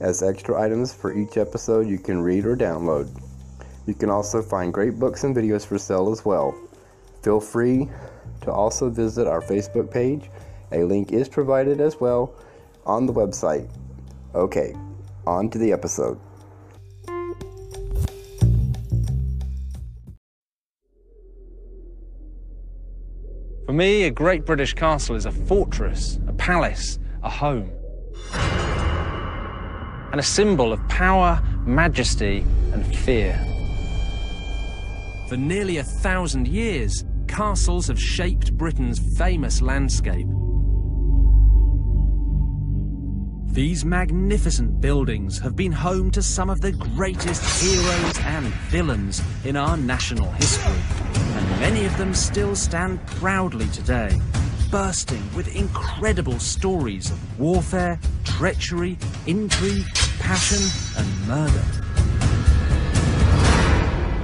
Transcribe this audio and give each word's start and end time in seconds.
as 0.00 0.22
extra 0.22 0.60
items 0.60 0.92
for 0.92 1.16
each 1.16 1.36
episode 1.36 1.86
you 1.86 1.98
can 1.98 2.20
read 2.20 2.46
or 2.46 2.56
download. 2.56 3.08
You 3.86 3.94
can 3.94 4.10
also 4.10 4.42
find 4.42 4.72
great 4.72 4.98
books 4.98 5.24
and 5.24 5.34
videos 5.34 5.66
for 5.66 5.78
sale 5.78 6.10
as 6.10 6.24
well. 6.24 6.54
Feel 7.22 7.40
free 7.40 7.88
to 8.42 8.52
also 8.52 8.88
visit 8.88 9.26
our 9.26 9.40
Facebook 9.40 9.90
page. 9.90 10.30
A 10.72 10.84
link 10.84 11.12
is 11.12 11.28
provided 11.28 11.80
as 11.80 12.00
well 12.00 12.34
on 12.86 13.06
the 13.06 13.12
website. 13.12 13.68
Okay, 14.34 14.74
on 15.26 15.50
to 15.50 15.58
the 15.58 15.72
episode. 15.72 16.18
For 23.66 23.74
me, 23.74 24.04
a 24.04 24.10
great 24.10 24.44
British 24.44 24.74
castle 24.74 25.14
is 25.14 25.26
a 25.26 25.30
fortress, 25.30 26.18
a 26.26 26.32
palace, 26.32 26.98
a 27.22 27.30
home. 27.30 27.70
And 30.10 30.18
a 30.18 30.24
symbol 30.24 30.72
of 30.72 30.86
power, 30.88 31.40
majesty, 31.64 32.44
and 32.72 32.84
fear. 32.96 33.38
For 35.28 35.36
nearly 35.36 35.76
a 35.76 35.84
thousand 35.84 36.48
years, 36.48 37.04
castles 37.28 37.86
have 37.86 38.00
shaped 38.00 38.56
Britain's 38.58 38.98
famous 39.16 39.62
landscape. 39.62 40.26
These 43.52 43.84
magnificent 43.84 44.80
buildings 44.80 45.38
have 45.38 45.54
been 45.56 45.72
home 45.72 46.10
to 46.12 46.22
some 46.22 46.50
of 46.50 46.60
the 46.60 46.72
greatest 46.72 47.62
heroes 47.62 48.18
and 48.20 48.46
villains 48.70 49.22
in 49.44 49.56
our 49.56 49.76
national 49.76 50.30
history, 50.32 50.80
and 51.14 51.60
many 51.60 51.84
of 51.84 51.96
them 51.98 52.14
still 52.14 52.56
stand 52.56 53.04
proudly 53.06 53.66
today, 53.68 54.20
bursting 54.70 55.22
with 55.34 55.54
incredible 55.54 56.38
stories 56.38 57.10
of 57.10 57.40
warfare, 57.40 57.98
treachery, 58.24 58.96
intrigue, 59.26 59.84
passion, 60.30 60.62
and 60.96 61.26
murder. 61.26 61.64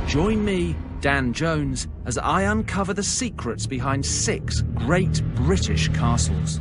Join 0.06 0.44
me, 0.44 0.76
Dan 1.00 1.32
Jones, 1.32 1.88
as 2.04 2.16
I 2.16 2.42
uncover 2.42 2.94
the 2.94 3.02
secrets 3.02 3.66
behind 3.66 4.06
six 4.06 4.62
great 4.76 5.20
British 5.34 5.88
castles. 5.88 6.60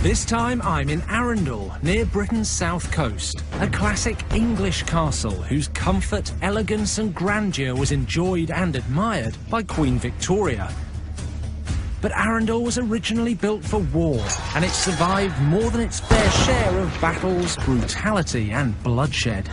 This 0.00 0.24
time 0.24 0.60
I'm 0.62 0.88
in 0.88 1.00
Arundel, 1.02 1.72
near 1.84 2.04
Britain's 2.04 2.48
south 2.48 2.90
coast. 2.90 3.44
A 3.60 3.68
classic 3.68 4.18
English 4.34 4.82
castle 4.82 5.40
whose 5.40 5.68
comfort, 5.68 6.32
elegance 6.42 6.98
and 6.98 7.14
grandeur 7.14 7.76
was 7.76 7.92
enjoyed 7.92 8.50
and 8.50 8.74
admired 8.74 9.36
by 9.48 9.62
Queen 9.62 9.96
Victoria. 10.00 10.72
But 12.02 12.12
Arundel 12.12 12.62
was 12.62 12.76
originally 12.76 13.34
built 13.34 13.64
for 13.64 13.78
war, 13.78 14.22
and 14.54 14.64
it 14.64 14.72
survived 14.72 15.40
more 15.42 15.70
than 15.70 15.80
its 15.80 16.00
fair 16.00 16.30
share 16.30 16.78
of 16.78 16.90
battles, 17.00 17.56
brutality 17.58 18.50
and 18.50 18.80
bloodshed. 18.82 19.48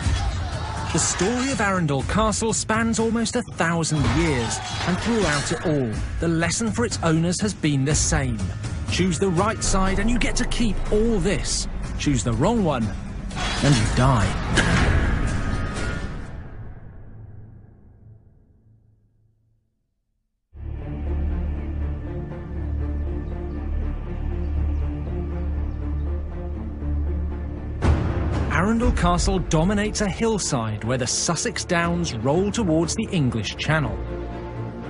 The 0.91 0.97
story 0.97 1.51
of 1.51 1.61
Arundel 1.61 2.01
Castle 2.03 2.51
spans 2.51 2.99
almost 2.99 3.35
a 3.35 3.43
thousand 3.43 4.03
years, 4.19 4.57
and 4.87 4.97
throughout 4.97 5.51
it 5.51 5.65
all, 5.65 5.91
the 6.19 6.27
lesson 6.27 6.71
for 6.71 6.83
its 6.83 6.97
owners 7.03 7.39
has 7.39 7.53
been 7.53 7.85
the 7.85 7.95
same. 7.95 8.39
Choose 8.91 9.19
the 9.19 9.29
right 9.29 9.63
side 9.63 9.99
and 9.99 10.09
you 10.09 10.17
get 10.17 10.35
to 10.37 10.45
keep 10.45 10.75
all 10.91 11.19
this. 11.19 11.67
Choose 11.99 12.23
the 12.23 12.33
wrong 12.33 12.63
one 12.63 12.87
and 13.63 13.75
you 13.75 13.95
die. 13.95 14.88
Arundel 28.69 28.91
Castle 28.91 29.39
dominates 29.39 30.01
a 30.01 30.07
hillside 30.07 30.83
where 30.83 30.99
the 30.99 31.07
Sussex 31.07 31.65
Downs 31.65 32.13
roll 32.13 32.51
towards 32.51 32.93
the 32.93 33.07
English 33.11 33.55
Channel. 33.55 33.97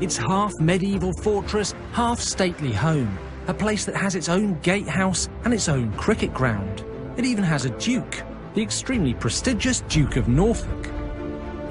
It's 0.02 0.18
half 0.18 0.52
medieval 0.60 1.14
fortress, 1.14 1.74
half 1.94 2.20
stately 2.20 2.74
home, 2.74 3.18
a 3.48 3.54
place 3.54 3.86
that 3.86 3.96
has 3.96 4.16
its 4.16 4.28
own 4.28 4.60
gatehouse 4.60 5.30
and 5.46 5.54
its 5.54 5.70
own 5.70 5.94
cricket 5.94 6.34
ground. 6.34 6.84
It 7.16 7.24
even 7.24 7.46
has 7.46 7.64
a 7.64 7.70
duke, 7.70 8.22
the 8.54 8.62
extremely 8.62 9.14
prestigious 9.14 9.80
Duke 9.88 10.18
of 10.18 10.28
Norfolk. 10.28 10.90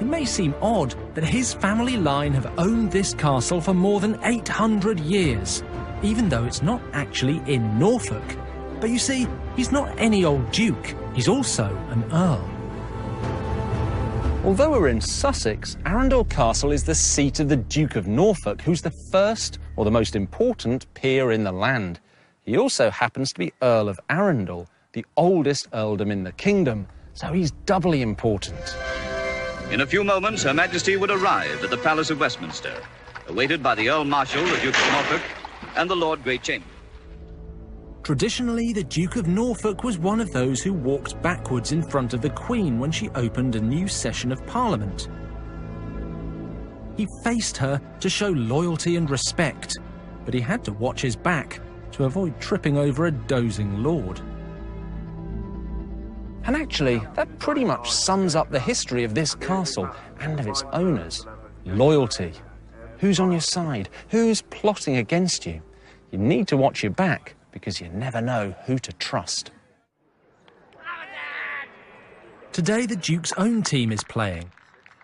It 0.01 0.07
may 0.07 0.25
seem 0.25 0.55
odd 0.63 0.95
that 1.13 1.23
his 1.23 1.53
family 1.53 1.95
line 1.95 2.33
have 2.33 2.51
owned 2.57 2.91
this 2.91 3.13
castle 3.13 3.61
for 3.61 3.75
more 3.75 3.99
than 3.99 4.19
800 4.23 4.99
years, 4.99 5.61
even 6.01 6.27
though 6.27 6.45
it's 6.45 6.63
not 6.63 6.81
actually 6.91 7.39
in 7.45 7.77
Norfolk. 7.77 8.35
But 8.79 8.89
you 8.89 8.97
see, 8.97 9.27
he's 9.55 9.71
not 9.71 9.93
any 9.99 10.25
old 10.25 10.49
duke, 10.51 10.95
he's 11.13 11.27
also 11.27 11.75
an 11.89 12.03
earl. 12.11 12.49
Although 14.45 14.71
we're 14.71 14.87
in 14.87 15.01
Sussex, 15.01 15.77
Arundel 15.85 16.23
Castle 16.23 16.71
is 16.71 16.85
the 16.85 16.95
seat 16.95 17.39
of 17.39 17.49
the 17.49 17.57
Duke 17.57 17.95
of 17.95 18.07
Norfolk, 18.07 18.61
who's 18.61 18.81
the 18.81 18.89
first 18.89 19.59
or 19.75 19.83
the 19.85 19.91
most 19.91 20.15
important 20.15 20.91
peer 20.93 21.31
in 21.31 21.43
the 21.43 21.51
land. 21.51 21.99
He 22.43 22.57
also 22.57 22.89
happens 22.89 23.33
to 23.33 23.39
be 23.39 23.51
Earl 23.61 23.89
of 23.89 23.99
Arundel, 24.09 24.67
the 24.93 25.05
oldest 25.17 25.67
earldom 25.73 26.09
in 26.09 26.23
the 26.23 26.31
kingdom, 26.31 26.87
so 27.13 27.33
he's 27.33 27.51
doubly 27.65 28.01
important. 28.01 28.75
In 29.71 29.81
a 29.81 29.85
few 29.85 30.03
moments, 30.03 30.43
Her 30.43 30.53
Majesty 30.53 30.95
would 30.95 31.11
arrive 31.11 31.63
at 31.63 31.69
the 31.69 31.77
Palace 31.77 32.09
of 32.09 32.19
Westminster, 32.19 32.73
awaited 33.27 33.61
by 33.61 33.75
the 33.75 33.89
Earl 33.89 34.05
Marshal, 34.05 34.43
the 34.43 34.57
Duke 34.61 34.75
of 34.75 34.91
Norfolk, 34.93 35.21
and 35.75 35.89
the 35.89 35.95
Lord 35.95 36.23
Great 36.23 36.41
Chamberlain. 36.41 36.78
Traditionally, 38.03 38.73
the 38.73 38.83
Duke 38.83 39.17
of 39.17 39.27
Norfolk 39.27 39.83
was 39.83 39.99
one 39.99 40.19
of 40.19 40.31
those 40.31 40.61
who 40.61 40.73
walked 40.73 41.21
backwards 41.21 41.73
in 41.73 41.83
front 41.83 42.13
of 42.13 42.21
the 42.21 42.29
Queen 42.29 42.79
when 42.79 42.91
she 42.91 43.09
opened 43.09 43.55
a 43.55 43.61
new 43.61 43.87
session 43.87 44.31
of 44.31 44.45
Parliament. 44.47 45.09
He 46.97 47.07
faced 47.23 47.55
her 47.57 47.79
to 47.99 48.09
show 48.09 48.29
loyalty 48.29 48.95
and 48.95 49.09
respect, 49.09 49.77
but 50.25 50.33
he 50.33 50.39
had 50.39 50.63
to 50.65 50.73
watch 50.73 51.01
his 51.01 51.15
back 51.15 51.59
to 51.91 52.05
avoid 52.05 52.39
tripping 52.39 52.77
over 52.77 53.05
a 53.05 53.11
dozing 53.11 53.83
lord. 53.83 54.19
And 56.45 56.55
actually, 56.55 57.01
that 57.15 57.37
pretty 57.37 57.63
much 57.63 57.91
sums 57.91 58.33
up 58.33 58.49
the 58.49 58.59
history 58.59 59.03
of 59.03 59.13
this 59.13 59.35
castle 59.35 59.89
and 60.19 60.39
of 60.39 60.47
its 60.47 60.63
owners. 60.73 61.27
Loyalty. 61.65 62.33
Who's 62.97 63.19
on 63.19 63.31
your 63.31 63.41
side? 63.41 63.89
Who's 64.09 64.41
plotting 64.41 64.97
against 64.97 65.45
you? 65.45 65.61
You 66.11 66.17
need 66.17 66.47
to 66.47 66.57
watch 66.57 66.81
your 66.81 66.91
back 66.91 67.35
because 67.51 67.81
you 67.81 67.89
never 67.89 68.21
know 68.21 68.55
who 68.65 68.77
to 68.79 68.93
trust. 68.93 69.51
Today, 72.51 72.85
the 72.85 72.95
Duke's 72.95 73.31
own 73.33 73.61
team 73.61 73.91
is 73.91 74.03
playing. 74.03 74.51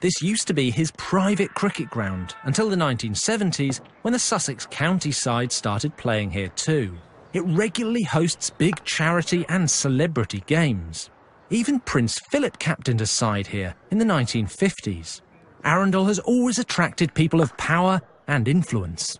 This 0.01 0.21
used 0.21 0.47
to 0.47 0.53
be 0.53 0.71
his 0.71 0.91
private 0.97 1.53
cricket 1.53 1.89
ground 1.89 2.35
until 2.43 2.69
the 2.69 2.75
1970s 2.75 3.79
when 4.01 4.11
the 4.13 4.19
Sussex 4.19 4.67
County 4.69 5.11
side 5.11 5.51
started 5.51 5.95
playing 5.95 6.31
here 6.31 6.49
too. 6.49 6.95
It 7.33 7.41
regularly 7.41 8.03
hosts 8.03 8.49
big 8.49 8.83
charity 8.83 9.45
and 9.49 9.69
celebrity 9.69 10.43
games. 10.47 11.09
Even 11.49 11.79
Prince 11.79 12.19
Philip 12.31 12.59
captained 12.59 13.01
a 13.01 13.05
side 13.05 13.47
here 13.47 13.75
in 13.91 13.97
the 13.97 14.05
1950s. 14.05 15.21
Arundel 15.63 16.05
has 16.05 16.19
always 16.19 16.59
attracted 16.59 17.13
people 17.13 17.41
of 17.41 17.55
power 17.57 18.01
and 18.27 18.47
influence. 18.47 19.19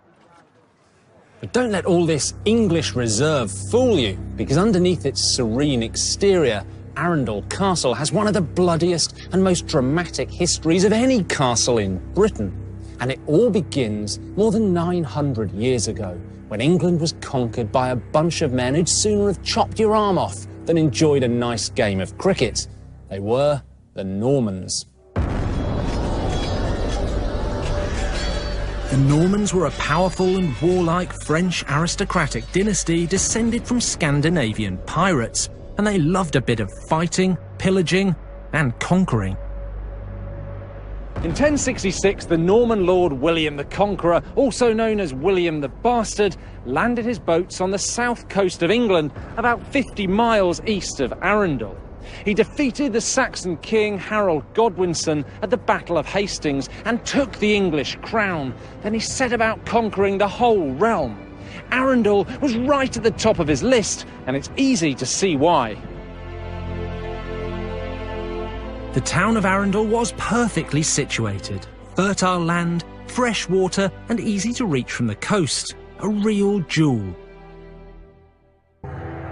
But 1.46 1.54
don't 1.54 1.72
let 1.72 1.86
all 1.86 2.08
this 2.08 2.34
English 2.46 2.96
reserve 2.96 3.52
fool 3.52 4.00
you, 4.00 4.18
because 4.36 4.58
underneath 4.58 5.06
its 5.06 5.24
serene 5.24 5.84
exterior, 5.84 6.66
Arundel 6.98 7.44
Castle 7.50 7.94
has 7.94 8.12
one 8.12 8.26
of 8.26 8.34
the 8.34 8.42
bloodiest 8.42 9.14
and 9.32 9.44
most 9.44 9.68
dramatic 9.68 10.32
histories 10.32 10.86
of 10.86 10.92
any 10.92 11.24
castle 11.26 11.78
in 11.78 12.00
Britain. 12.16 12.52
And 13.00 13.12
it 13.12 13.20
all 13.28 13.52
begins 13.52 14.18
more 14.36 14.52
than 14.52 14.74
900 14.74 15.52
years 15.52 15.88
ago, 15.88 16.20
when 16.48 16.62
England 16.62 17.00
was 17.00 17.14
conquered 17.22 17.72
by 17.72 17.90
a 17.90 17.96
bunch 17.96 18.42
of 18.42 18.52
men 18.52 18.74
who'd 18.74 18.90
sooner 18.90 19.28
have 19.28 19.44
chopped 19.44 19.80
your 19.80 19.96
arm 19.96 20.18
off 20.18 20.48
than 20.66 20.80
enjoyed 20.80 21.22
a 21.22 21.28
nice 21.28 21.70
game 21.70 22.02
of 22.02 22.18
cricket. 22.18 22.68
They 23.08 23.20
were 23.20 23.62
the 23.94 24.04
Normans. 24.04 24.88
The 28.96 29.02
Normans 29.02 29.54
were 29.54 29.66
a 29.66 29.72
powerful 29.72 30.38
and 30.38 30.56
warlike 30.62 31.12
French 31.12 31.66
aristocratic 31.70 32.50
dynasty 32.54 33.06
descended 33.06 33.68
from 33.68 33.82
Scandinavian 33.82 34.78
pirates, 34.86 35.50
and 35.78 35.86
they 35.86 36.00
loved 36.00 36.38
a 36.38 36.42
bit 36.42 36.62
of 36.62 36.72
fighting, 36.88 37.38
pillaging, 37.58 38.16
and 38.54 38.80
conquering. 38.80 39.36
In 41.18 41.32
1066, 41.32 42.24
the 42.24 42.38
Norman 42.38 42.86
lord 42.86 43.12
William 43.12 43.58
the 43.58 43.66
Conqueror, 43.66 44.24
also 44.38 44.72
known 44.72 45.02
as 45.02 45.14
William 45.14 45.60
the 45.60 45.68
Bastard, 45.68 46.38
landed 46.66 47.04
his 47.04 47.20
boats 47.20 47.60
on 47.60 47.72
the 47.72 47.78
south 47.78 48.30
coast 48.30 48.64
of 48.64 48.72
England, 48.72 49.12
about 49.36 49.62
50 49.74 50.08
miles 50.08 50.62
east 50.66 51.02
of 51.02 51.12
Arundel. 51.22 51.78
He 52.24 52.34
defeated 52.34 52.94
the 52.94 53.02
Saxon 53.02 53.58
king 53.58 53.98
Harold 53.98 54.44
Godwinson 54.54 55.26
at 55.42 55.50
the 55.50 55.58
Battle 55.58 55.98
of 55.98 56.06
Hastings 56.06 56.70
and 56.86 57.04
took 57.06 57.38
the 57.38 57.56
English 57.56 57.98
crown. 58.02 58.54
Then 58.82 58.94
he 58.94 59.00
set 59.00 59.34
about 59.34 59.66
conquering 59.66 60.18
the 60.18 60.28
whole 60.28 60.72
realm. 60.72 61.18
Arundel 61.72 62.26
was 62.42 62.56
right 62.56 62.96
at 62.96 63.04
the 63.04 63.12
top 63.12 63.40
of 63.40 63.48
his 63.48 63.64
list, 63.64 64.06
and 64.28 64.36
it's 64.36 64.50
easy 64.56 64.94
to 64.96 65.06
see 65.06 65.36
why. 65.36 65.76
The 68.94 69.02
town 69.02 69.36
of 69.36 69.46
Arundel 69.46 69.86
was 69.86 70.14
perfectly 70.14 70.82
situated. 70.82 71.68
Fertile 71.96 72.40
land, 72.40 72.86
fresh 73.08 73.50
water, 73.50 73.92
and 74.10 74.20
easy 74.20 74.54
to 74.54 74.66
reach 74.66 74.92
from 74.92 75.08
the 75.08 75.16
coast. 75.16 75.76
A 76.00 76.08
real 76.08 76.60
jewel 76.62 77.16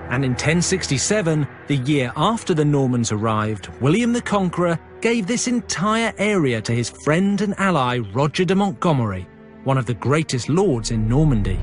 and 0.10 0.24
in 0.24 0.32
1067, 0.32 1.48
the 1.68 1.78
year 1.78 2.12
after 2.16 2.54
the 2.54 2.66
Normans 2.66 3.12
arrived, 3.12 3.70
William 3.82 4.14
the 4.14 4.22
Conqueror 4.22 4.80
gave 5.02 5.28
this 5.28 5.48
entire 5.48 6.14
area 6.18 6.62
to 6.62 6.72
his 6.72 6.90
friend 6.90 7.42
and 7.42 7.58
ally 7.60 7.98
Roger 8.14 8.46
de 8.46 8.56
Montgomery, 8.56 9.28
one 9.64 9.78
of 9.78 9.86
the 9.86 9.94
greatest 9.94 10.50
lords 10.50 10.92
in 10.92 11.08
Normandy. 11.08 11.60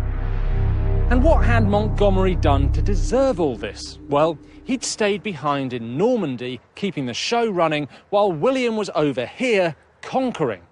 And 1.10 1.24
what 1.24 1.44
had 1.44 1.68
Montgomery 1.68 2.36
done 2.36 2.70
to 2.72 2.80
deserve 2.80 3.40
all 3.40 3.56
this? 3.56 3.98
Well, 4.08 4.38
he'd 4.64 4.84
stayed 4.84 5.22
behind 5.22 5.72
in 5.72 5.98
Normandy, 5.98 6.60
keeping 6.74 7.06
the 7.06 7.14
show 7.14 7.50
running, 7.50 7.88
while 8.10 8.30
William 8.30 8.76
was 8.76 8.90
over 8.94 9.26
here 9.26 9.74
conquering. 10.02 10.62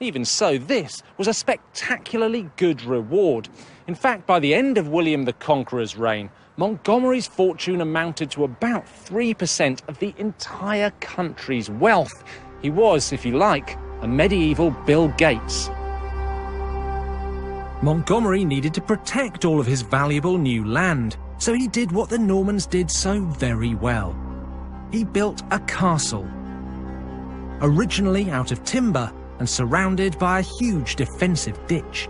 Even 0.00 0.24
so, 0.24 0.58
this 0.58 1.02
was 1.18 1.28
a 1.28 1.34
spectacularly 1.34 2.50
good 2.56 2.82
reward. 2.82 3.48
In 3.86 3.94
fact, 3.94 4.26
by 4.26 4.40
the 4.40 4.54
end 4.54 4.78
of 4.78 4.88
William 4.88 5.24
the 5.24 5.32
Conqueror's 5.34 5.96
reign, 5.96 6.30
Montgomery's 6.56 7.26
fortune 7.26 7.80
amounted 7.80 8.30
to 8.30 8.44
about 8.44 8.86
3% 8.86 9.80
of 9.88 9.98
the 9.98 10.14
entire 10.18 10.90
country's 11.00 11.68
wealth. 11.68 12.22
He 12.62 12.70
was, 12.70 13.12
if 13.12 13.26
you 13.26 13.36
like, 13.36 13.76
a 14.02 14.06
medieval 14.06 14.70
Bill 14.70 15.08
Gates. 15.08 15.68
Montgomery 17.82 18.44
needed 18.44 18.72
to 18.74 18.80
protect 18.80 19.44
all 19.44 19.58
of 19.58 19.66
his 19.66 19.82
valuable 19.82 20.38
new 20.38 20.64
land, 20.64 21.16
so 21.38 21.54
he 21.54 21.66
did 21.66 21.90
what 21.90 22.08
the 22.08 22.18
Normans 22.18 22.66
did 22.66 22.88
so 22.88 23.20
very 23.22 23.74
well. 23.74 24.16
He 24.92 25.02
built 25.02 25.42
a 25.50 25.58
castle. 25.60 26.24
Originally 27.62 28.30
out 28.30 28.52
of 28.52 28.62
timber 28.62 29.12
and 29.40 29.48
surrounded 29.48 30.16
by 30.20 30.38
a 30.38 30.42
huge 30.42 30.94
defensive 30.94 31.58
ditch. 31.66 32.08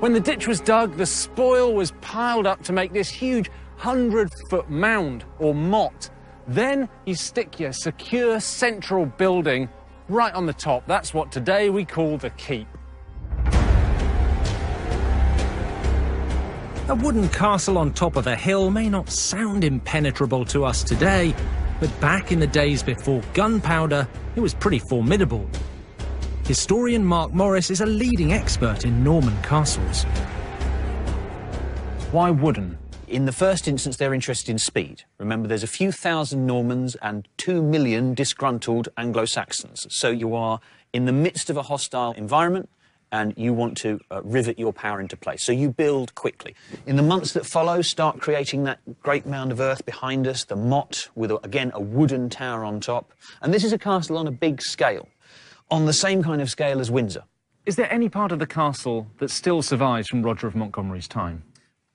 When 0.00 0.14
the 0.14 0.20
ditch 0.20 0.48
was 0.48 0.60
dug, 0.60 0.96
the 0.96 1.04
spoil 1.04 1.74
was 1.74 1.92
piled 2.00 2.46
up 2.46 2.62
to 2.62 2.72
make 2.72 2.94
this 2.94 3.10
huge 3.10 3.48
100 3.82 4.32
foot 4.48 4.70
mound 4.70 5.26
or 5.38 5.54
motte. 5.54 6.08
Then 6.48 6.88
you 7.04 7.14
stick 7.14 7.60
your 7.60 7.74
secure 7.74 8.40
central 8.40 9.04
building 9.04 9.68
right 10.08 10.32
on 10.32 10.46
the 10.46 10.54
top. 10.54 10.86
That's 10.86 11.12
what 11.12 11.30
today 11.30 11.68
we 11.68 11.84
call 11.84 12.16
the 12.16 12.30
keep. 12.30 12.66
A 16.88 16.94
wooden 16.94 17.28
castle 17.28 17.76
on 17.76 17.92
top 17.92 18.16
of 18.16 18.26
a 18.26 18.34
hill 18.34 18.70
may 18.70 18.88
not 18.88 19.10
sound 19.10 19.64
impenetrable 19.64 20.46
to 20.46 20.64
us 20.64 20.82
today, 20.82 21.34
but 21.78 22.00
back 22.00 22.32
in 22.32 22.40
the 22.40 22.46
days 22.46 22.82
before 22.82 23.20
gunpowder, 23.34 24.08
it 24.34 24.40
was 24.40 24.54
pretty 24.54 24.78
formidable. 24.78 25.46
Historian 26.50 27.04
Marc 27.04 27.32
Morris 27.32 27.70
is 27.70 27.80
a 27.80 27.86
leading 27.86 28.32
expert 28.32 28.84
in 28.84 29.04
Norman 29.04 29.40
castles. 29.40 30.02
Why 32.10 32.32
wooden? 32.32 32.76
In 33.06 33.24
the 33.24 33.30
first 33.30 33.68
instance, 33.68 33.98
they're 33.98 34.12
interested 34.12 34.50
in 34.50 34.58
speed. 34.58 35.04
Remember, 35.18 35.46
there's 35.46 35.62
a 35.62 35.68
few 35.68 35.92
thousand 35.92 36.46
Normans 36.46 36.96
and 37.02 37.28
two 37.36 37.62
million 37.62 38.14
disgruntled 38.14 38.88
Anglo 38.96 39.26
Saxons. 39.26 39.86
So 39.90 40.10
you 40.10 40.34
are 40.34 40.58
in 40.92 41.04
the 41.04 41.12
midst 41.12 41.50
of 41.50 41.56
a 41.56 41.62
hostile 41.62 42.10
environment 42.14 42.68
and 43.12 43.32
you 43.36 43.52
want 43.52 43.76
to 43.76 44.00
uh, 44.10 44.20
rivet 44.24 44.58
your 44.58 44.72
power 44.72 45.00
into 45.00 45.16
place. 45.16 45.44
So 45.44 45.52
you 45.52 45.70
build 45.70 46.16
quickly. 46.16 46.56
In 46.84 46.96
the 46.96 47.04
months 47.04 47.32
that 47.34 47.46
follow, 47.46 47.80
start 47.80 48.18
creating 48.18 48.64
that 48.64 48.80
great 49.04 49.24
mound 49.24 49.52
of 49.52 49.60
earth 49.60 49.86
behind 49.86 50.26
us, 50.26 50.42
the 50.42 50.56
motte, 50.56 51.10
with, 51.14 51.30
again, 51.44 51.70
a 51.74 51.80
wooden 51.80 52.28
tower 52.28 52.64
on 52.64 52.80
top. 52.80 53.12
And 53.40 53.54
this 53.54 53.62
is 53.62 53.72
a 53.72 53.78
castle 53.78 54.18
on 54.18 54.26
a 54.26 54.32
big 54.32 54.60
scale 54.60 55.06
on 55.70 55.86
the 55.86 55.92
same 55.92 56.22
kind 56.22 56.42
of 56.42 56.50
scale 56.50 56.80
as 56.80 56.90
Windsor. 56.90 57.24
Is 57.66 57.76
there 57.76 57.92
any 57.92 58.08
part 58.08 58.32
of 58.32 58.38
the 58.38 58.46
castle 58.46 59.06
that 59.18 59.30
still 59.30 59.62
survives 59.62 60.08
from 60.08 60.22
Roger 60.22 60.46
of 60.46 60.56
Montgomery's 60.56 61.06
time? 61.06 61.44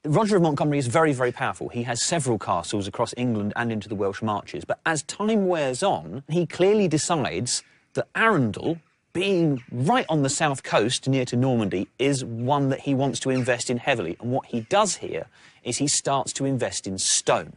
Roger 0.06 0.36
of 0.36 0.44
Montgomery 0.44 0.78
is 0.78 0.88
very, 0.88 1.14
very 1.14 1.32
powerful. 1.32 1.70
He 1.70 1.84
has 1.84 2.04
several 2.06 2.38
castles 2.38 2.88
across 2.88 3.14
England 3.18 3.54
and 3.56 3.72
into 3.72 3.90
the 3.90 3.96
Welsh 3.96 4.22
Marches. 4.22 4.64
But 4.64 4.80
as 4.86 5.02
time 5.04 5.48
wears 5.48 5.82
on, 5.82 6.24
he 6.30 6.46
clearly 6.46 6.88
decides 6.88 7.64
that 7.94 8.08
Arundel, 8.16 8.78
being 9.14 9.64
right 9.72 10.06
on 10.08 10.22
the 10.22 10.30
south 10.30 10.62
coast 10.62 11.08
near 11.08 11.26
to 11.26 11.36
Normandy, 11.36 11.88
is 11.98 12.24
one 12.24 12.70
that 12.70 12.82
he 12.82 12.94
wants 12.94 13.20
to 13.22 13.32
invest 13.32 13.72
in 13.72 13.78
heavily. 13.78 14.16
And 14.22 14.32
what 14.32 14.46
he 14.46 14.62
does 14.62 14.98
here 14.98 15.26
is 15.64 15.78
he 15.78 15.88
starts 15.88 16.32
to 16.34 16.46
invest 16.46 16.86
in 16.86 17.00
stone. 17.00 17.54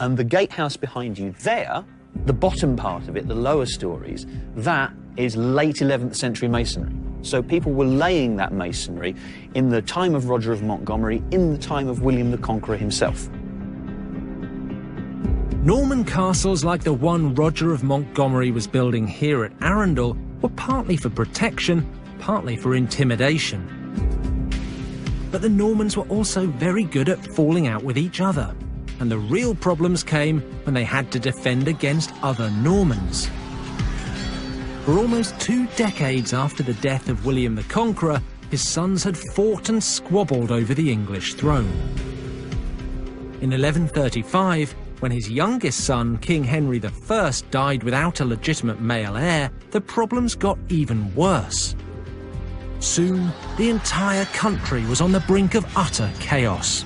And 0.00 0.16
the 0.16 0.24
gatehouse 0.24 0.76
behind 0.76 1.16
you 1.16 1.34
there, 1.42 1.84
the 2.26 2.32
bottom 2.32 2.76
part 2.76 3.08
of 3.08 3.16
it, 3.16 3.28
the 3.28 3.34
lower 3.34 3.66
stories, 3.66 4.26
that 4.56 4.92
is 5.16 5.36
late 5.36 5.76
11th 5.76 6.16
century 6.16 6.48
masonry. 6.48 6.92
So 7.22 7.42
people 7.42 7.72
were 7.72 7.86
laying 7.86 8.36
that 8.36 8.52
masonry 8.52 9.14
in 9.54 9.70
the 9.70 9.80
time 9.80 10.14
of 10.14 10.28
Roger 10.28 10.52
of 10.52 10.62
Montgomery, 10.62 11.22
in 11.30 11.52
the 11.52 11.58
time 11.58 11.88
of 11.88 12.02
William 12.02 12.30
the 12.30 12.38
Conqueror 12.38 12.76
himself. 12.76 13.28
Norman 15.62 16.04
castles 16.04 16.62
like 16.62 16.84
the 16.84 16.92
one 16.92 17.34
Roger 17.34 17.72
of 17.72 17.82
Montgomery 17.82 18.50
was 18.50 18.66
building 18.66 19.06
here 19.06 19.44
at 19.44 19.52
Arundel 19.62 20.14
were 20.42 20.50
partly 20.50 20.98
for 20.98 21.08
protection, 21.08 21.88
partly 22.18 22.54
for 22.56 22.74
intimidation. 22.74 23.66
But 25.30 25.40
the 25.40 25.48
Normans 25.48 25.96
were 25.96 26.06
also 26.08 26.46
very 26.46 26.84
good 26.84 27.08
at 27.08 27.24
falling 27.24 27.66
out 27.66 27.82
with 27.82 27.96
each 27.96 28.20
other, 28.20 28.54
and 29.00 29.10
the 29.10 29.18
real 29.18 29.54
problems 29.54 30.02
came 30.02 30.40
when 30.64 30.74
they 30.74 30.84
had 30.84 31.10
to 31.12 31.18
defend 31.18 31.68
against 31.68 32.12
other 32.22 32.50
Normans. 32.50 33.30
For 34.84 34.98
almost 34.98 35.38
two 35.40 35.66
decades 35.76 36.34
after 36.34 36.62
the 36.62 36.74
death 36.74 37.08
of 37.08 37.24
William 37.24 37.54
the 37.54 37.62
Conqueror, 37.64 38.20
his 38.50 38.66
sons 38.66 39.02
had 39.02 39.16
fought 39.16 39.68
and 39.68 39.82
squabbled 39.82 40.52
over 40.52 40.74
the 40.74 40.92
English 40.92 41.34
throne. 41.34 41.72
In 43.40 43.50
1135, 43.50 44.74
when 45.00 45.10
his 45.10 45.30
youngest 45.30 45.84
son, 45.84 46.18
King 46.18 46.44
Henry 46.44 46.80
I, 47.10 47.32
died 47.50 47.82
without 47.82 48.20
a 48.20 48.24
legitimate 48.24 48.80
male 48.80 49.16
heir, 49.16 49.50
the 49.70 49.80
problems 49.80 50.34
got 50.34 50.58
even 50.68 51.14
worse. 51.14 51.74
Soon, 52.80 53.32
the 53.56 53.70
entire 53.70 54.26
country 54.26 54.84
was 54.86 55.00
on 55.00 55.12
the 55.12 55.20
brink 55.20 55.54
of 55.54 55.66
utter 55.76 56.10
chaos. 56.20 56.84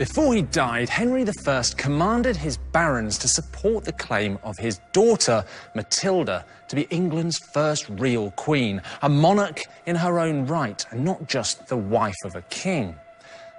Before 0.00 0.32
he 0.32 0.40
died, 0.40 0.88
Henry 0.88 1.26
I 1.28 1.62
commanded 1.76 2.34
his 2.34 2.56
barons 2.56 3.18
to 3.18 3.28
support 3.28 3.84
the 3.84 3.92
claim 3.92 4.38
of 4.42 4.56
his 4.56 4.80
daughter, 4.92 5.44
Matilda, 5.74 6.46
to 6.68 6.74
be 6.74 6.86
England's 6.88 7.36
first 7.36 7.86
real 7.90 8.30
queen, 8.30 8.80
a 9.02 9.10
monarch 9.10 9.60
in 9.84 9.96
her 9.96 10.18
own 10.18 10.46
right, 10.46 10.82
and 10.90 11.04
not 11.04 11.28
just 11.28 11.66
the 11.66 11.76
wife 11.76 12.16
of 12.24 12.34
a 12.34 12.40
king. 12.48 12.96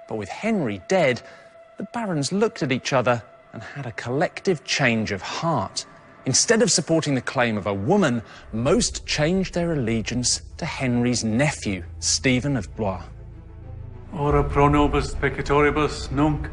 But 0.08 0.16
with 0.16 0.28
Henry 0.30 0.82
dead, 0.88 1.22
the 1.76 1.84
barons 1.84 2.32
looked 2.32 2.64
at 2.64 2.72
each 2.72 2.92
other 2.92 3.22
and 3.52 3.62
had 3.62 3.86
a 3.86 3.92
collective 3.92 4.64
change 4.64 5.12
of 5.12 5.22
heart. 5.22 5.86
Instead 6.26 6.60
of 6.60 6.72
supporting 6.72 7.14
the 7.14 7.20
claim 7.20 7.56
of 7.56 7.68
a 7.68 7.72
woman, 7.72 8.20
most 8.52 9.06
changed 9.06 9.54
their 9.54 9.74
allegiance 9.74 10.42
to 10.56 10.64
Henry's 10.64 11.22
nephew, 11.22 11.84
Stephen 12.00 12.56
of 12.56 12.74
Blois. 12.74 13.04
Ora 14.14 14.44
pro 14.44 14.68
nobis 14.68 15.14
peccatoribus 15.14 16.12
nunc 16.12 16.46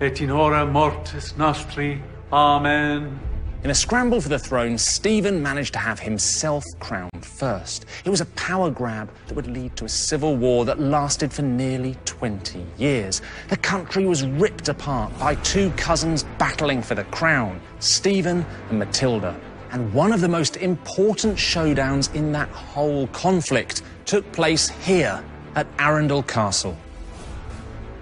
et 0.00 0.20
in 0.20 0.28
hora 0.28 0.66
mortis 0.66 1.36
nostri. 1.36 2.02
Amen. 2.32 3.20
In 3.62 3.70
a 3.70 3.74
scramble 3.74 4.20
for 4.20 4.28
the 4.28 4.40
throne, 4.40 4.76
Stephen 4.76 5.40
managed 5.40 5.72
to 5.74 5.78
have 5.78 6.00
himself 6.00 6.64
crowned 6.80 7.24
first. 7.24 7.86
It 8.04 8.10
was 8.10 8.20
a 8.20 8.26
power 8.26 8.70
grab 8.70 9.08
that 9.28 9.34
would 9.34 9.46
lead 9.46 9.76
to 9.76 9.84
a 9.84 9.88
civil 9.88 10.34
war 10.34 10.64
that 10.64 10.80
lasted 10.80 11.32
for 11.32 11.42
nearly 11.42 11.96
20 12.06 12.66
years. 12.76 13.22
The 13.50 13.56
country 13.56 14.04
was 14.04 14.26
ripped 14.26 14.68
apart 14.68 15.16
by 15.16 15.36
two 15.36 15.70
cousins 15.76 16.24
battling 16.38 16.82
for 16.82 16.96
the 16.96 17.04
crown, 17.04 17.60
Stephen 17.78 18.44
and 18.68 18.80
Matilda. 18.80 19.38
And 19.70 19.92
one 19.94 20.12
of 20.12 20.20
the 20.20 20.28
most 20.28 20.56
important 20.56 21.36
showdowns 21.36 22.12
in 22.16 22.32
that 22.32 22.48
whole 22.48 23.06
conflict 23.08 23.82
took 24.06 24.30
place 24.32 24.68
here 24.68 25.22
at 25.54 25.68
Arundel 25.78 26.24
Castle. 26.24 26.76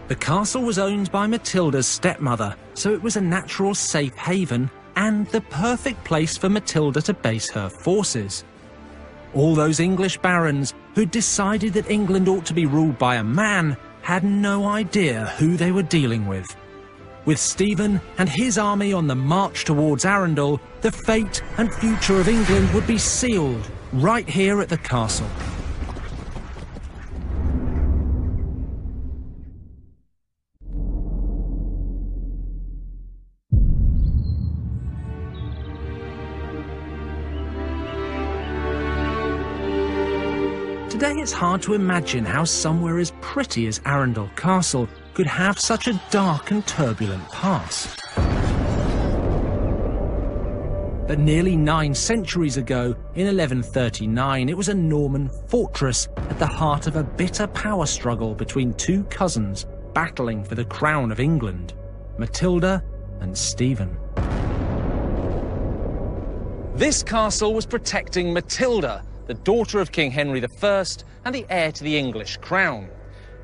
The 0.06 0.16
castle 0.16 0.62
was 0.62 0.78
owned 0.78 1.10
by 1.10 1.26
Matilda's 1.26 1.86
stepmother, 1.86 2.54
so 2.74 2.92
it 2.92 3.02
was 3.02 3.16
a 3.16 3.22
natural 3.22 3.74
safe 3.74 4.14
haven 4.16 4.70
and 4.96 5.26
the 5.28 5.40
perfect 5.40 6.04
place 6.04 6.36
for 6.36 6.50
Matilda 6.50 7.00
to 7.02 7.14
base 7.14 7.50
her 7.50 7.70
forces. 7.70 8.44
All 9.32 9.54
those 9.54 9.80
English 9.80 10.18
barons 10.18 10.74
who 10.94 11.06
decided 11.06 11.72
that 11.72 11.90
England 11.90 12.28
ought 12.28 12.44
to 12.46 12.54
be 12.54 12.66
ruled 12.66 12.98
by 12.98 13.16
a 13.16 13.24
man 13.24 13.78
had 14.02 14.24
no 14.24 14.66
idea 14.66 15.32
who 15.38 15.56
they 15.56 15.72
were 15.72 15.82
dealing 15.82 16.26
with. 16.26 16.54
With 17.24 17.38
Stephen 17.38 17.98
and 18.18 18.28
his 18.28 18.58
army 18.58 18.92
on 18.92 19.06
the 19.06 19.14
march 19.14 19.64
towards 19.64 20.04
Arundel, 20.04 20.60
the 20.82 20.92
fate 20.92 21.42
and 21.56 21.72
future 21.72 22.20
of 22.20 22.28
England 22.28 22.70
would 22.74 22.86
be 22.86 22.98
sealed 22.98 23.70
right 23.94 24.28
here 24.28 24.60
at 24.60 24.68
the 24.68 24.76
castle. 24.76 25.30
It's 41.24 41.32
hard 41.32 41.62
to 41.62 41.72
imagine 41.72 42.22
how 42.22 42.44
somewhere 42.44 42.98
as 42.98 43.14
pretty 43.22 43.66
as 43.66 43.80
Arundel 43.86 44.28
Castle 44.36 44.86
could 45.14 45.26
have 45.26 45.58
such 45.58 45.88
a 45.88 45.98
dark 46.10 46.50
and 46.50 46.66
turbulent 46.66 47.26
past. 47.30 47.98
But 51.08 51.18
nearly 51.18 51.56
nine 51.56 51.94
centuries 51.94 52.58
ago, 52.58 52.94
in 53.14 53.24
1139, 53.24 54.50
it 54.50 54.54
was 54.54 54.68
a 54.68 54.74
Norman 54.74 55.30
fortress 55.48 56.08
at 56.28 56.38
the 56.38 56.46
heart 56.46 56.86
of 56.86 56.96
a 56.96 57.02
bitter 57.02 57.46
power 57.46 57.86
struggle 57.86 58.34
between 58.34 58.74
two 58.74 59.04
cousins 59.04 59.64
battling 59.94 60.44
for 60.44 60.56
the 60.56 60.66
crown 60.66 61.10
of 61.10 61.20
England, 61.20 61.72
Matilda 62.18 62.84
and 63.20 63.34
Stephen. 63.34 63.96
This 66.74 67.02
castle 67.02 67.54
was 67.54 67.64
protecting 67.64 68.30
Matilda, 68.34 69.02
the 69.26 69.34
daughter 69.34 69.80
of 69.80 69.92
King 69.92 70.10
Henry 70.10 70.42
I 70.42 70.84
and 71.24 71.34
the 71.34 71.46
heir 71.48 71.72
to 71.72 71.84
the 71.84 71.96
English 71.96 72.36
crown. 72.38 72.88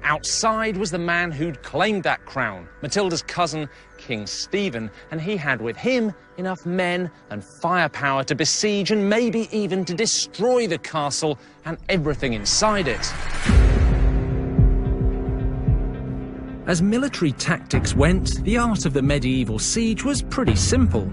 Outside 0.03 0.77
was 0.77 0.91
the 0.91 0.99
man 0.99 1.31
who'd 1.31 1.63
claimed 1.63 2.05
that 2.05 2.25
crown, 2.25 2.69
Matilda's 2.81 3.23
cousin, 3.23 3.69
King 3.99 4.27
Stephen, 4.27 4.91
and 5.11 5.21
he 5.21 5.37
had 5.37 5.61
with 5.61 5.77
him 5.77 6.15
enough 6.39 6.65
men 6.65 7.11
and 7.29 7.45
firepower 7.45 8.25
to 8.25 8.35
besiege 8.35 8.91
and 8.91 9.09
maybe 9.09 9.49
even 9.53 9.85
to 9.85 9.95
destroy 9.95 10.67
the 10.67 10.79
castle 10.79 11.39
and 11.67 11.77
everything 11.91 12.33
inside 12.33 12.89
it. 12.89 13.13
As 16.67 16.81
military 16.81 17.33
tactics 17.33 17.95
went, 17.95 18.43
the 18.45 18.57
art 18.57 18.87
of 18.87 18.93
the 18.93 19.03
medieval 19.03 19.59
siege 19.59 20.05
was 20.05 20.23
pretty 20.23 20.57
simple. 20.57 21.05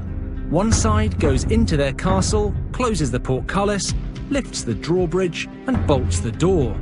One 0.50 0.72
side 0.72 1.20
goes 1.20 1.44
into 1.46 1.76
their 1.76 1.94
castle, 1.94 2.56
closes 2.72 3.12
the 3.12 3.20
portcullis, 3.20 3.94
lifts 4.29 4.63
the 4.63 4.74
drawbridge 4.74 5.48
and 5.67 5.86
bolts 5.88 6.19
the 6.19 6.31
door. 6.31 6.75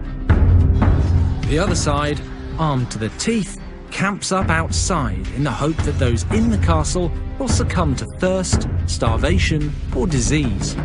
The 1.48 1.60
other 1.60 1.76
side, 1.76 2.20
armed 2.58 2.90
to 2.92 2.98
the 2.98 3.10
teeth, 3.10 3.62
camps 3.92 4.32
up 4.32 4.50
outside 4.50 5.26
in 5.36 5.44
the 5.44 5.52
hope 5.52 5.78
that 5.78 5.98
those 6.00 6.24
in 6.32 6.50
the 6.50 6.58
castle 6.58 7.12
will 7.40 7.48
succumb 7.48 7.96
to 7.96 8.06
thirst, 8.18 8.68
starvation 8.88 9.74
or 9.96 10.08
disease. 10.08 10.76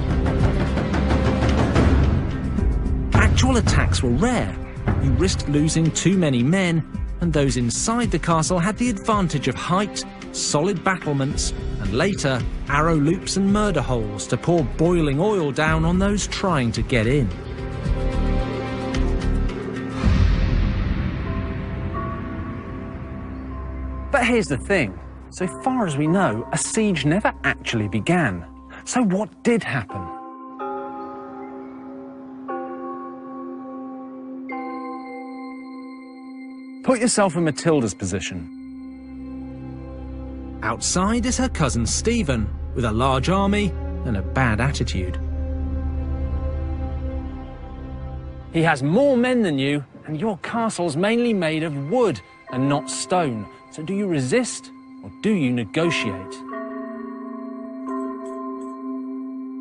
Actual 3.14 3.56
attacks 3.56 4.02
were 4.02 4.10
rare. 4.10 4.56
You 5.02 5.10
risked 5.12 5.48
losing 5.48 5.90
too 5.90 6.18
many 6.18 6.42
men, 6.42 6.84
and 7.20 7.32
those 7.32 7.56
inside 7.56 8.10
the 8.10 8.18
castle 8.18 8.58
had 8.58 8.76
the 8.78 8.90
advantage 8.90 9.48
of 9.48 9.54
height, 9.54 10.04
solid 10.32 10.82
battlements, 10.84 11.52
and 11.80 11.92
later 11.92 12.40
arrow 12.68 12.96
loops 12.96 13.36
and 13.36 13.52
murder 13.52 13.80
holes 13.82 14.26
to 14.28 14.36
pour 14.36 14.64
boiling 14.64 15.20
oil 15.20 15.50
down 15.52 15.84
on 15.84 15.98
those 15.98 16.26
trying 16.26 16.72
to 16.72 16.82
get 16.82 17.06
in. 17.06 17.28
But 24.10 24.24
here's 24.24 24.48
the 24.48 24.58
thing. 24.58 24.98
So 25.30 25.46
far 25.62 25.86
as 25.86 25.96
we 25.96 26.06
know, 26.06 26.48
a 26.52 26.58
siege 26.58 27.04
never 27.04 27.32
actually 27.44 27.88
began. 27.88 28.44
So 28.84 29.02
what 29.02 29.42
did 29.44 29.62
happen? 29.62 30.00
Put 36.82 36.98
yourself 36.98 37.36
in 37.36 37.44
Matilda's 37.44 37.94
position. 37.94 38.59
Outside 40.70 41.26
is 41.26 41.36
her 41.36 41.48
cousin 41.48 41.84
Stephen, 41.84 42.48
with 42.76 42.84
a 42.84 42.92
large 42.92 43.28
army 43.28 43.72
and 44.04 44.16
a 44.16 44.22
bad 44.22 44.60
attitude. 44.60 45.18
He 48.52 48.62
has 48.62 48.80
more 48.80 49.16
men 49.16 49.42
than 49.42 49.58
you, 49.58 49.84
and 50.06 50.20
your 50.20 50.38
castle's 50.44 50.96
mainly 50.96 51.34
made 51.34 51.64
of 51.64 51.90
wood 51.90 52.20
and 52.52 52.68
not 52.68 52.88
stone. 52.88 53.48
So 53.72 53.82
do 53.82 53.92
you 53.92 54.06
resist 54.06 54.70
or 55.02 55.10
do 55.22 55.32
you 55.32 55.50
negotiate? 55.50 56.40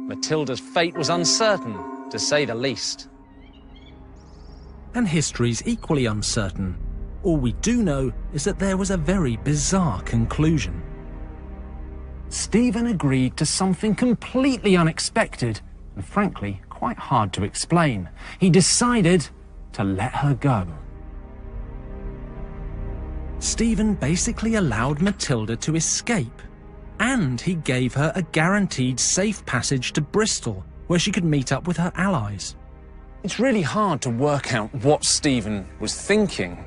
Matilda's 0.08 0.60
fate 0.60 0.96
was 0.96 1.10
uncertain, 1.10 1.76
to 2.12 2.20
say 2.20 2.46
the 2.46 2.54
least. 2.54 3.08
And 4.94 5.08
history's 5.08 5.64
equally 5.66 6.06
uncertain. 6.06 6.78
All 7.24 7.38
we 7.38 7.54
do 7.54 7.82
know 7.82 8.14
is 8.32 8.44
that 8.44 8.60
there 8.60 8.78
was 8.78 8.92
a 8.92 8.98
very 8.98 9.38
bizarre 9.38 10.04
conclusion. 10.04 10.84
Stephen 12.30 12.88
agreed 12.88 13.36
to 13.38 13.46
something 13.46 13.96
completely 13.96 14.78
unexpected 14.78 15.62
and 15.96 16.06
frankly 16.06 16.62
quite 16.70 16.98
hard 16.98 17.34
to 17.34 17.44
explain. 17.44 18.08
He 18.40 18.50
decided 18.50 19.28
to 19.74 19.84
let 19.84 20.14
her 20.14 20.36
go. 20.36 20.68
Stephen 23.40 23.96
basically 23.96 24.56
allowed 24.56 25.02
Matilda 25.02 25.56
to 25.58 25.76
escape, 25.76 26.42
and 27.00 27.40
he 27.40 27.56
gave 27.56 27.94
her 27.96 28.12
a 28.16 28.22
guaranteed 28.22 29.00
safe 29.00 29.46
passage 29.46 29.94
to 29.94 30.02
Bristol, 30.02 30.64
where 30.88 31.00
she 31.00 31.12
could 31.12 31.24
meet 31.24 31.52
up 31.52 31.68
with 31.68 31.78
her 31.78 31.92
allies. 31.96 32.56
It's 33.24 33.40
really 33.40 33.62
hard 33.62 34.02
to 34.02 34.10
work 34.10 34.54
out 34.54 34.74
what 34.76 35.04
Stephen 35.04 35.68
was 35.80 36.00
thinking 36.00 36.64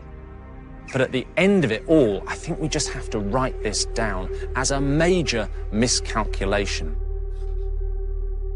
but 0.93 1.01
at 1.01 1.11
the 1.11 1.27
end 1.39 1.65
of 1.65 1.73
it 1.73 1.83
all, 1.89 2.23
I 2.27 2.35
think 2.35 2.61
we 2.61 2.69
just 2.69 2.91
have 2.91 3.09
to 3.11 3.19
write 3.19 3.61
this 3.63 3.87
down 3.87 4.31
as 4.55 4.71
a 4.71 4.81
major 4.81 5.49
miscalculation. 5.73 6.95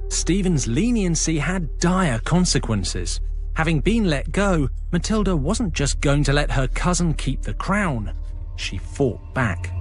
Stephen's 0.09 0.69
leniency 0.69 1.39
had 1.39 1.79
dire 1.79 2.21
consequences. 2.21 3.21
Having 3.55 3.81
been 3.81 4.05
let 4.11 4.31
go, 4.33 4.69
Matilda 4.93 5.35
wasn't 5.35 5.73
just 5.73 6.01
going 6.03 6.23
to 6.25 6.33
let 6.35 6.51
her 6.51 6.69
cousin 6.69 7.15
keep 7.15 7.41
the 7.43 7.55
crown. 7.55 8.13
She 8.57 8.77
fought 8.77 9.35
back. 9.35 9.73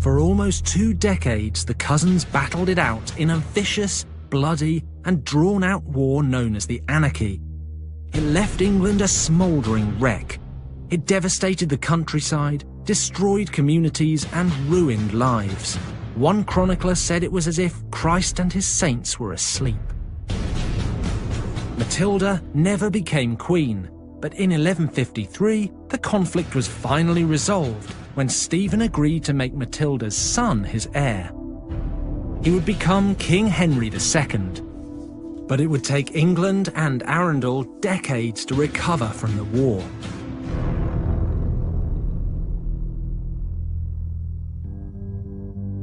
For 0.00 0.18
almost 0.18 0.64
two 0.64 0.94
decades, 0.94 1.66
the 1.66 1.74
cousins 1.74 2.24
battled 2.24 2.70
it 2.70 2.78
out 2.78 3.18
in 3.18 3.28
a 3.28 3.36
vicious 3.36 4.06
bloody, 4.30 4.84
and 5.04 5.24
drawn 5.24 5.64
out 5.64 5.82
war 5.84 6.22
known 6.22 6.56
as 6.56 6.66
the 6.66 6.80
Anarchy. 6.88 7.40
It 8.12 8.22
left 8.22 8.60
England 8.60 9.02
a 9.02 9.08
smouldering 9.08 9.98
wreck. 9.98 10.38
It 10.90 11.06
devastated 11.06 11.68
the 11.68 11.78
countryside, 11.78 12.64
destroyed 12.84 13.52
communities, 13.52 14.26
and 14.32 14.52
ruined 14.68 15.14
lives. 15.14 15.76
One 16.16 16.44
chronicler 16.44 16.96
said 16.96 17.22
it 17.22 17.30
was 17.30 17.46
as 17.46 17.58
if 17.58 17.88
Christ 17.90 18.40
and 18.40 18.52
his 18.52 18.66
saints 18.66 19.20
were 19.20 19.32
asleep. 19.32 19.76
Matilda 21.76 22.42
never 22.52 22.90
became 22.90 23.36
queen, 23.36 23.88
but 24.20 24.34
in 24.34 24.50
1153, 24.50 25.72
the 25.88 25.98
conflict 25.98 26.54
was 26.54 26.68
finally 26.68 27.24
resolved 27.24 27.92
when 28.14 28.28
Stephen 28.28 28.82
agreed 28.82 29.24
to 29.24 29.32
make 29.32 29.54
Matilda's 29.54 30.16
son 30.16 30.62
his 30.62 30.88
heir. 30.94 31.30
He 32.42 32.50
would 32.50 32.64
become 32.64 33.14
King 33.16 33.46
Henry 33.46 33.88
II. 33.88 34.40
But 35.46 35.60
it 35.60 35.66
would 35.66 35.84
take 35.84 36.16
England 36.16 36.72
and 36.74 37.02
Arundel 37.02 37.64
decades 37.80 38.46
to 38.46 38.54
recover 38.54 39.08
from 39.08 39.36
the 39.36 39.44
war. 39.44 39.84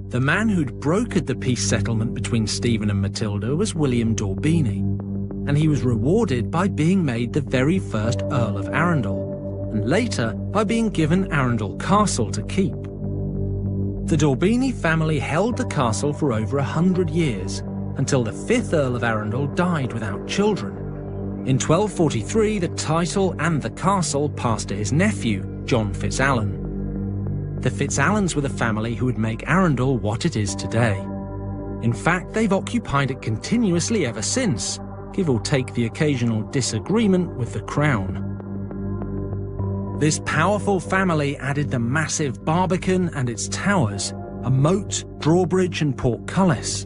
The 0.10 0.22
man 0.22 0.50
who'd 0.50 0.80
brokered 0.80 1.28
the 1.28 1.36
peace 1.36 1.68
settlement 1.68 2.16
between 2.16 2.48
Stephen 2.48 2.90
and 2.90 3.02
Matilda 3.02 3.56
was 3.56 3.76
William 3.76 4.16
D'Aubigny, 4.16 4.80
and 5.48 5.58
he 5.58 5.68
was 5.68 5.84
rewarded 5.84 6.50
by 6.50 6.70
being 6.70 7.06
made 7.06 7.34
the 7.34 7.42
very 7.42 7.78
first 7.78 8.24
Earl 8.32 8.58
of 8.58 8.70
Arundel, 8.70 9.70
and 9.74 9.88
later 9.88 10.32
by 10.34 10.64
being 10.64 10.90
given 10.90 11.32
Arundel 11.32 11.78
Castle 11.78 12.32
to 12.32 12.42
keep. 12.44 12.74
The 14.08 14.16
D'Aubigny 14.16 14.74
family 14.74 15.20
held 15.20 15.58
the 15.58 15.66
castle 15.66 16.14
for 16.14 16.32
over 16.32 16.60
a 16.60 16.64
hundred 16.64 17.10
years, 17.10 17.60
until 17.98 18.24
the 18.24 18.32
fifth 18.32 18.74
Earl 18.74 18.96
of 18.96 19.04
Arundel 19.04 19.48
died 19.48 19.92
without 19.92 20.26
children. 20.26 20.78
In 21.46 21.60
1243, 21.60 22.60
the 22.60 22.70
title 22.70 23.36
and 23.40 23.62
the 23.62 23.72
castle 23.72 24.30
passed 24.30 24.70
to 24.70 24.78
his 24.78 24.94
nephew, 24.94 25.44
John 25.66 25.94
FitzAlan. 25.94 27.62
The 27.62 27.70
FitzAlans 27.70 28.34
were 28.34 28.40
the 28.40 28.48
family 28.48 28.96
who 28.96 29.08
would 29.08 29.18
make 29.18 29.44
Arundel 29.46 29.98
what 29.98 30.24
it 30.24 30.38
is 30.38 30.56
today. 30.56 30.98
In 31.82 31.92
fact, 31.92 32.34
they've 32.34 32.54
occupied 32.54 33.12
it 33.12 33.22
continuously 33.22 34.06
ever 34.06 34.22
since, 34.22 34.80
give 35.12 35.30
or 35.30 35.42
take 35.42 35.74
the 35.74 35.86
occasional 35.86 36.44
disagreement 36.44 37.36
with 37.36 37.52
the 37.52 37.62
crown. 37.64 38.27
This 40.00 40.22
powerful 40.26 40.80
family 40.80 41.38
added 41.38 41.72
the 41.72 41.80
massive 41.80 42.46
Barbican 42.46 43.10
and 43.16 43.32
its 43.32 43.48
towers, 43.48 44.14
a 44.44 44.50
moat, 44.50 45.04
drawbridge 45.18 45.82
and 45.82 45.98
portcullis. 45.98 46.86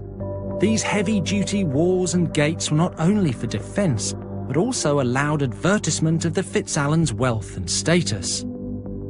These 0.62 0.82
heavy-duty 0.82 1.65
walls 1.65 2.13
and 2.13 2.34
gates 2.34 2.72
were 2.72 2.77
not 2.77 2.98
only 3.00 3.34
for 3.34 3.48
defence, 3.48 4.15
but 4.48 4.56
also 4.56 5.01
allowed 5.01 5.44
advertisement 5.44 6.24
of 6.24 6.34
the 6.34 6.41
FitzAlans' 6.41 7.12
wealth 7.12 7.58
and 7.58 7.70
status. 7.70 8.46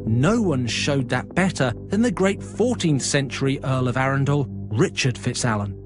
No 0.07 0.41
one 0.41 0.65
showed 0.65 1.07
that 1.09 1.35
better 1.35 1.71
than 1.89 2.01
the 2.01 2.09
great 2.09 2.39
14th 2.39 3.03
century 3.03 3.59
Earl 3.63 3.87
of 3.87 3.97
Arundel, 3.97 4.47
Richard 4.71 5.13
FitzAlan. 5.13 5.77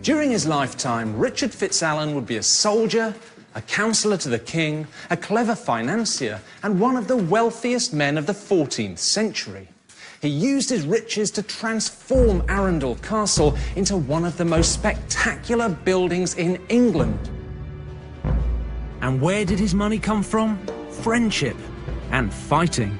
During 0.00 0.30
his 0.30 0.46
lifetime, 0.46 1.18
Richard 1.18 1.50
FitzAlan 1.50 2.14
would 2.14 2.24
be 2.24 2.36
a 2.36 2.42
soldier, 2.42 3.14
a 3.58 3.62
counsellor 3.62 4.16
to 4.16 4.28
the 4.28 4.38
king, 4.38 4.86
a 5.10 5.16
clever 5.16 5.56
financier, 5.56 6.40
and 6.62 6.78
one 6.78 6.96
of 6.96 7.08
the 7.08 7.16
wealthiest 7.16 7.92
men 7.92 8.16
of 8.16 8.24
the 8.24 8.32
14th 8.32 8.98
century. 8.98 9.66
He 10.22 10.28
used 10.28 10.70
his 10.70 10.86
riches 10.86 11.32
to 11.32 11.42
transform 11.42 12.44
Arundel 12.48 12.94
Castle 12.96 13.58
into 13.74 13.96
one 13.96 14.24
of 14.24 14.36
the 14.36 14.44
most 14.44 14.72
spectacular 14.72 15.68
buildings 15.68 16.36
in 16.36 16.60
England. 16.68 17.18
And 19.00 19.20
where 19.20 19.44
did 19.44 19.58
his 19.58 19.74
money 19.74 19.98
come 19.98 20.22
from? 20.22 20.64
Friendship 21.02 21.56
and 22.12 22.32
fighting. 22.32 22.96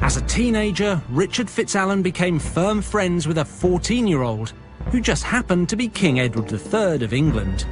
As 0.00 0.16
a 0.16 0.22
teenager, 0.22 1.02
Richard 1.08 1.48
FitzAlan 1.48 2.04
became 2.04 2.38
firm 2.38 2.80
friends 2.80 3.26
with 3.26 3.38
a 3.38 3.44
14-year-old 3.44 4.52
who 4.92 5.00
just 5.00 5.24
happened 5.24 5.68
to 5.70 5.76
be 5.76 5.88
King 5.88 6.20
Edward 6.20 6.52
III 6.52 7.04
of 7.04 7.12
England. 7.12 7.66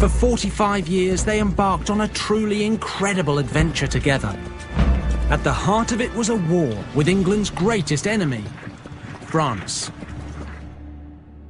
For 0.00 0.08
45 0.08 0.88
years, 0.88 1.24
they 1.26 1.40
embarked 1.40 1.90
on 1.90 2.00
a 2.00 2.08
truly 2.08 2.64
incredible 2.64 3.38
adventure 3.38 3.86
together. 3.86 4.34
At 5.28 5.44
the 5.44 5.52
heart 5.52 5.92
of 5.92 6.00
it 6.00 6.10
was 6.14 6.30
a 6.30 6.36
war 6.36 6.74
with 6.94 7.06
England's 7.06 7.50
greatest 7.50 8.06
enemy, 8.06 8.42
France. 9.26 9.90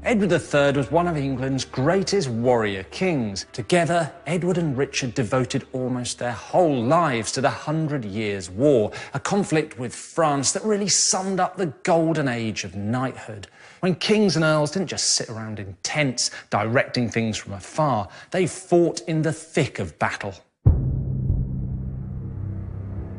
Edward 0.03 0.33
III 0.33 0.73
was 0.79 0.91
one 0.91 1.07
of 1.07 1.17
England's 1.17 1.65
greatest 1.65 2.29
warrior 2.29 2.83
kings. 2.83 3.47
Together, 3.53 4.13
Edward 4.27 4.59
and 4.59 4.77
Richard 4.77 5.15
devoted 5.15 5.65
almost 5.73 6.19
their 6.19 6.33
whole 6.33 6.83
lives 6.83 7.31
to 7.33 7.41
the 7.41 7.51
Hundred 7.51 8.05
Years' 8.05 8.51
War, 8.51 8.91
a 9.15 9.21
conflict 9.21 9.79
with 9.79 9.95
France 9.95 10.51
that 10.51 10.65
really 10.65 10.89
summed 10.89 11.39
up 11.39 11.57
the 11.57 11.73
golden 11.85 12.27
age 12.27 12.65
of 12.65 12.75
knighthood. 12.75 13.47
When 13.81 13.95
kings 13.95 14.37
and 14.37 14.45
earls 14.45 14.71
didn't 14.71 14.89
just 14.89 15.11
sit 15.15 15.29
around 15.29 15.59
in 15.59 15.77
tents 15.83 16.31
directing 16.51 17.09
things 17.09 17.37
from 17.37 17.55
afar, 17.55 18.09
they 18.31 18.47
fought 18.47 19.01
in 19.09 19.23
the 19.23 19.33
thick 19.33 19.79
of 19.79 19.99
battle. 19.99 20.35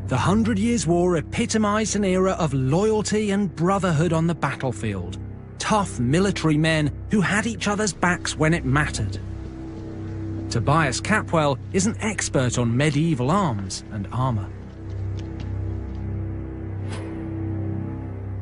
The 0.08 0.18
Hundred 0.18 0.60
Years' 0.60 0.86
War 0.86 1.18
epitomised 1.18 1.96
an 1.96 2.04
era 2.04 2.32
of 2.34 2.54
loyalty 2.54 3.32
and 3.32 3.56
brotherhood 3.56 4.14
on 4.14 4.28
the 4.28 4.36
battlefield 4.36 5.18
tough 5.62 6.00
military 6.00 6.58
men 6.58 6.92
who 7.12 7.22
had 7.22 7.46
each 7.46 7.68
other's 7.68 7.94
backs 7.94 8.36
when 8.36 8.54
it 8.54 8.66
mattered. 8.66 9.20
Tobias 10.50 11.00
Capwell 11.00 11.58
is 11.72 11.86
an 11.86 11.96
expert 12.02 12.58
on 12.58 12.76
medieval 12.76 13.30
arms 13.30 13.86
and 13.92 14.08
armour. 14.12 14.50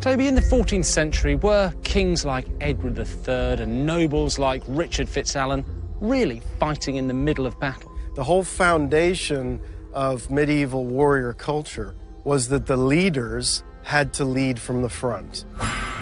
Toby, 0.02 0.28
in 0.28 0.36
the 0.36 0.42
14th 0.42 0.86
century, 0.86 1.36
were 1.36 1.74
kings 1.84 2.24
like 2.24 2.48
Edward 2.62 2.98
III 2.98 3.62
and 3.62 3.86
nobles 3.86 4.40
like 4.40 4.64
Richard 4.66 5.08
FitzAlan 5.08 5.66
really 6.00 6.42
fighting 6.58 6.96
in 6.96 7.10
the 7.10 7.14
middle 7.14 7.46
of 7.46 7.60
battle? 7.60 7.92
The 8.16 8.24
whole 8.24 8.46
foundation 8.46 9.60
of 9.92 10.32
medieval 10.32 10.86
warrior 10.86 11.34
culture 11.34 11.96
was 12.24 12.48
that 12.48 12.66
the 12.66 12.78
leaders 12.78 13.62
had 13.84 14.14
to 14.14 14.24
lead 14.24 14.58
from 14.58 14.84
the 14.84 14.90
front. 14.90 15.44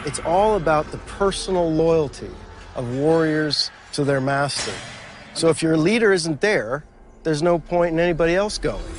It's 0.06 0.20
all 0.20 0.58
about 0.58 0.92
the 0.92 1.00
personal 1.00 1.74
loyalty 1.74 2.30
of 2.76 2.98
warriors 2.98 3.72
to 3.94 4.04
their 4.04 4.22
master. 4.22 4.74
So 5.34 5.50
if 5.50 5.64
your 5.64 5.76
leader 5.76 6.14
isn't 6.14 6.40
there, 6.40 6.84
there's 7.24 7.42
no 7.42 7.58
point 7.58 7.94
in 7.94 8.00
anybody 8.00 8.36
else 8.36 8.60
going. 8.60 8.94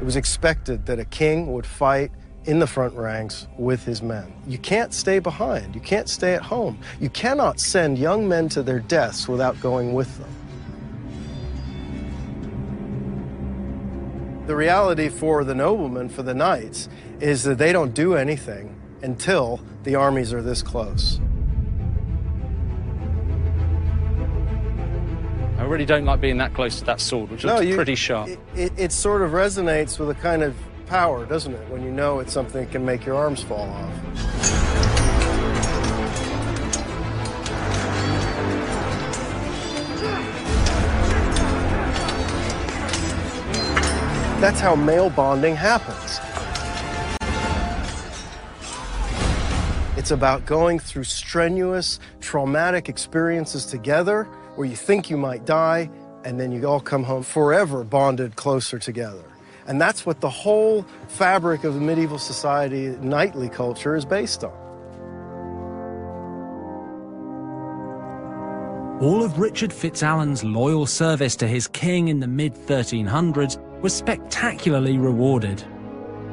It 0.00 0.04
was 0.04 0.16
expected 0.16 0.86
that 0.86 0.98
a 0.98 1.04
king 1.04 1.52
would 1.52 1.64
fight 1.64 2.10
in 2.46 2.58
the 2.58 2.66
front 2.66 2.94
ranks 2.94 3.46
with 3.58 3.84
his 3.84 4.02
men. 4.02 4.32
You 4.46 4.58
can't 4.58 4.94
stay 4.94 5.18
behind. 5.18 5.74
You 5.74 5.80
can't 5.80 6.08
stay 6.08 6.34
at 6.34 6.42
home. 6.42 6.78
You 6.98 7.10
cannot 7.10 7.60
send 7.60 7.98
young 7.98 8.26
men 8.28 8.48
to 8.50 8.62
their 8.62 8.80
deaths 8.80 9.28
without 9.28 9.60
going 9.60 9.92
with 9.92 10.16
them. 10.18 10.30
The 14.46 14.56
reality 14.56 15.08
for 15.08 15.44
the 15.44 15.54
noblemen, 15.54 16.08
for 16.08 16.22
the 16.22 16.34
knights, 16.34 16.88
is 17.20 17.44
that 17.44 17.58
they 17.58 17.72
don't 17.72 17.94
do 17.94 18.16
anything 18.16 18.74
until 19.02 19.60
the 19.84 19.94
armies 19.94 20.32
are 20.32 20.42
this 20.42 20.62
close. 20.62 21.20
I 25.58 25.64
really 25.64 25.84
don't 25.84 26.06
like 26.06 26.22
being 26.22 26.38
that 26.38 26.54
close 26.54 26.78
to 26.78 26.84
that 26.86 27.00
sword, 27.00 27.30
which 27.30 27.44
looks 27.44 27.64
you, 27.64 27.74
pretty 27.74 27.94
sharp. 27.94 28.30
It, 28.30 28.38
it, 28.56 28.72
it, 28.78 28.92
sort 28.92 29.20
of 29.20 29.32
resonates 29.32 29.98
with 29.98 30.08
a 30.08 30.14
kind 30.14 30.42
of 30.42 30.56
power, 30.90 31.24
doesn't 31.24 31.54
it? 31.54 31.70
When 31.70 31.84
you 31.84 31.92
know 31.92 32.18
it's 32.18 32.32
something 32.32 32.64
that 32.64 32.72
can 32.72 32.84
make 32.84 33.06
your 33.06 33.14
arms 33.14 33.44
fall 33.44 33.70
off. 33.70 33.94
That's 44.40 44.58
how 44.58 44.74
male 44.74 45.10
bonding 45.10 45.54
happens. 45.54 46.18
It's 49.96 50.10
about 50.10 50.44
going 50.44 50.80
through 50.80 51.04
strenuous, 51.04 52.00
traumatic 52.20 52.88
experiences 52.88 53.64
together 53.64 54.24
where 54.56 54.66
you 54.66 54.74
think 54.74 55.08
you 55.08 55.16
might 55.16 55.44
die, 55.46 55.88
and 56.24 56.40
then 56.40 56.50
you 56.50 56.66
all 56.66 56.80
come 56.80 57.04
home 57.04 57.22
forever 57.22 57.84
bonded 57.84 58.34
closer 58.34 58.80
together. 58.80 59.29
And 59.70 59.80
that's 59.80 60.04
what 60.04 60.20
the 60.20 60.28
whole 60.28 60.84
fabric 61.06 61.62
of 61.62 61.74
the 61.74 61.80
medieval 61.80 62.18
society, 62.18 62.88
knightly 63.00 63.48
culture, 63.48 63.94
is 63.94 64.04
based 64.04 64.42
on. 64.42 64.50
All 69.00 69.22
of 69.22 69.38
Richard 69.38 69.70
FitzAlan's 69.70 70.42
loyal 70.42 70.86
service 70.86 71.36
to 71.36 71.46
his 71.46 71.68
king 71.68 72.08
in 72.08 72.18
the 72.18 72.26
mid 72.26 72.52
1300s 72.52 73.60
was 73.80 73.94
spectacularly 73.94 74.98
rewarded. 74.98 75.64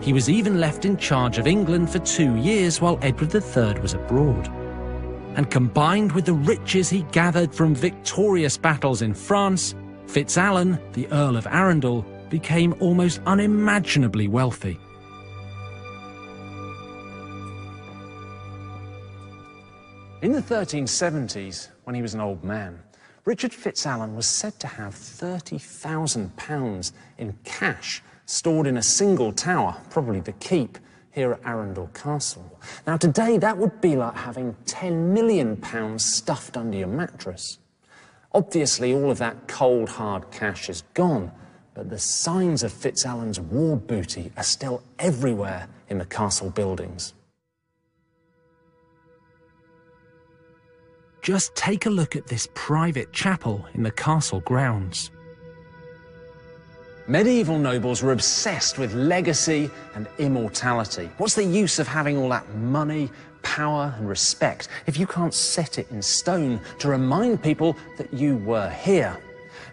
He 0.01 0.13
was 0.13 0.31
even 0.31 0.59
left 0.59 0.83
in 0.83 0.97
charge 0.97 1.37
of 1.37 1.45
England 1.45 1.91
for 1.91 1.99
two 1.99 2.37
years 2.37 2.81
while 2.81 2.97
Edward 3.03 3.35
III 3.35 3.79
was 3.81 3.93
abroad. 3.93 4.47
And 5.35 5.51
combined 5.51 6.11
with 6.13 6.25
the 6.25 6.33
riches 6.33 6.89
he 6.89 7.03
gathered 7.11 7.53
from 7.53 7.75
victorious 7.75 8.57
battles 8.57 9.03
in 9.03 9.13
France, 9.13 9.75
FitzAlan, 10.07 10.81
the 10.93 11.07
Earl 11.11 11.37
of 11.37 11.45
Arundel, 11.45 12.03
became 12.29 12.75
almost 12.79 13.21
unimaginably 13.25 14.27
wealthy. 14.27 14.79
In 20.21 20.31
the 20.31 20.41
1370s, 20.41 21.69
when 21.83 21.95
he 21.95 22.01
was 22.01 22.13
an 22.13 22.21
old 22.21 22.43
man, 22.43 22.79
Richard 23.25 23.51
FitzAlan 23.51 24.15
was 24.15 24.25
said 24.25 24.59
to 24.59 24.67
have 24.67 24.95
£30,000 24.95 26.91
in 27.17 27.37
cash 27.43 28.01
stored 28.25 28.67
in 28.67 28.77
a 28.77 28.81
single 28.83 29.31
tower, 29.31 29.75
probably 29.89 30.19
the 30.19 30.31
keep, 30.33 30.77
here 31.11 31.33
at 31.33 31.39
Arundel 31.45 31.89
Castle. 31.93 32.59
Now, 32.85 32.97
today 32.97 33.37
that 33.37 33.57
would 33.57 33.81
be 33.81 33.95
like 33.95 34.15
having 34.15 34.55
£10 34.65 35.09
million 35.13 35.61
stuffed 35.99 36.57
under 36.57 36.77
your 36.77 36.87
mattress. 36.87 37.57
Obviously, 38.33 38.93
all 38.93 39.09
of 39.09 39.17
that 39.17 39.47
cold, 39.47 39.89
hard 39.89 40.29
cash 40.31 40.69
is 40.69 40.83
gone, 40.93 41.31
but 41.77 41.91
the 41.91 41.99
signs 41.99 42.63
of 42.63 42.73
Fitzalan's 42.73 43.39
war 43.39 43.77
booty 43.77 44.31
are 44.35 44.43
still 44.43 44.81
everywhere 44.97 45.67
in 45.89 45.99
the 45.99 46.05
castle 46.05 46.49
buildings. 46.49 47.13
Just 51.21 51.55
take 51.55 51.85
a 51.85 51.89
look 51.91 52.15
at 52.15 52.25
this 52.25 52.47
private 52.55 53.13
chapel 53.13 53.63
in 53.75 53.83
the 53.83 53.91
castle 53.91 54.39
grounds. 54.39 55.11
Medieval 57.07 57.59
nobles 57.59 58.01
were 58.01 58.11
obsessed 58.11 58.79
with 58.79 58.95
legacy 58.95 59.69
and 59.93 60.07
immortality. 60.17 61.11
What's 61.19 61.35
the 61.35 61.43
use 61.43 61.77
of 61.77 61.87
having 61.87 62.17
all 62.17 62.29
that 62.29 62.49
money, 62.55 63.11
power, 63.43 63.93
and 63.99 64.09
respect 64.09 64.67
if 64.87 64.97
you 64.97 65.05
can't 65.05 65.33
set 65.33 65.77
it 65.77 65.91
in 65.91 66.01
stone 66.01 66.59
to 66.79 66.87
remind 66.87 67.43
people 67.43 67.77
that 67.99 68.11
you 68.11 68.37
were 68.37 68.71
here? 68.71 69.15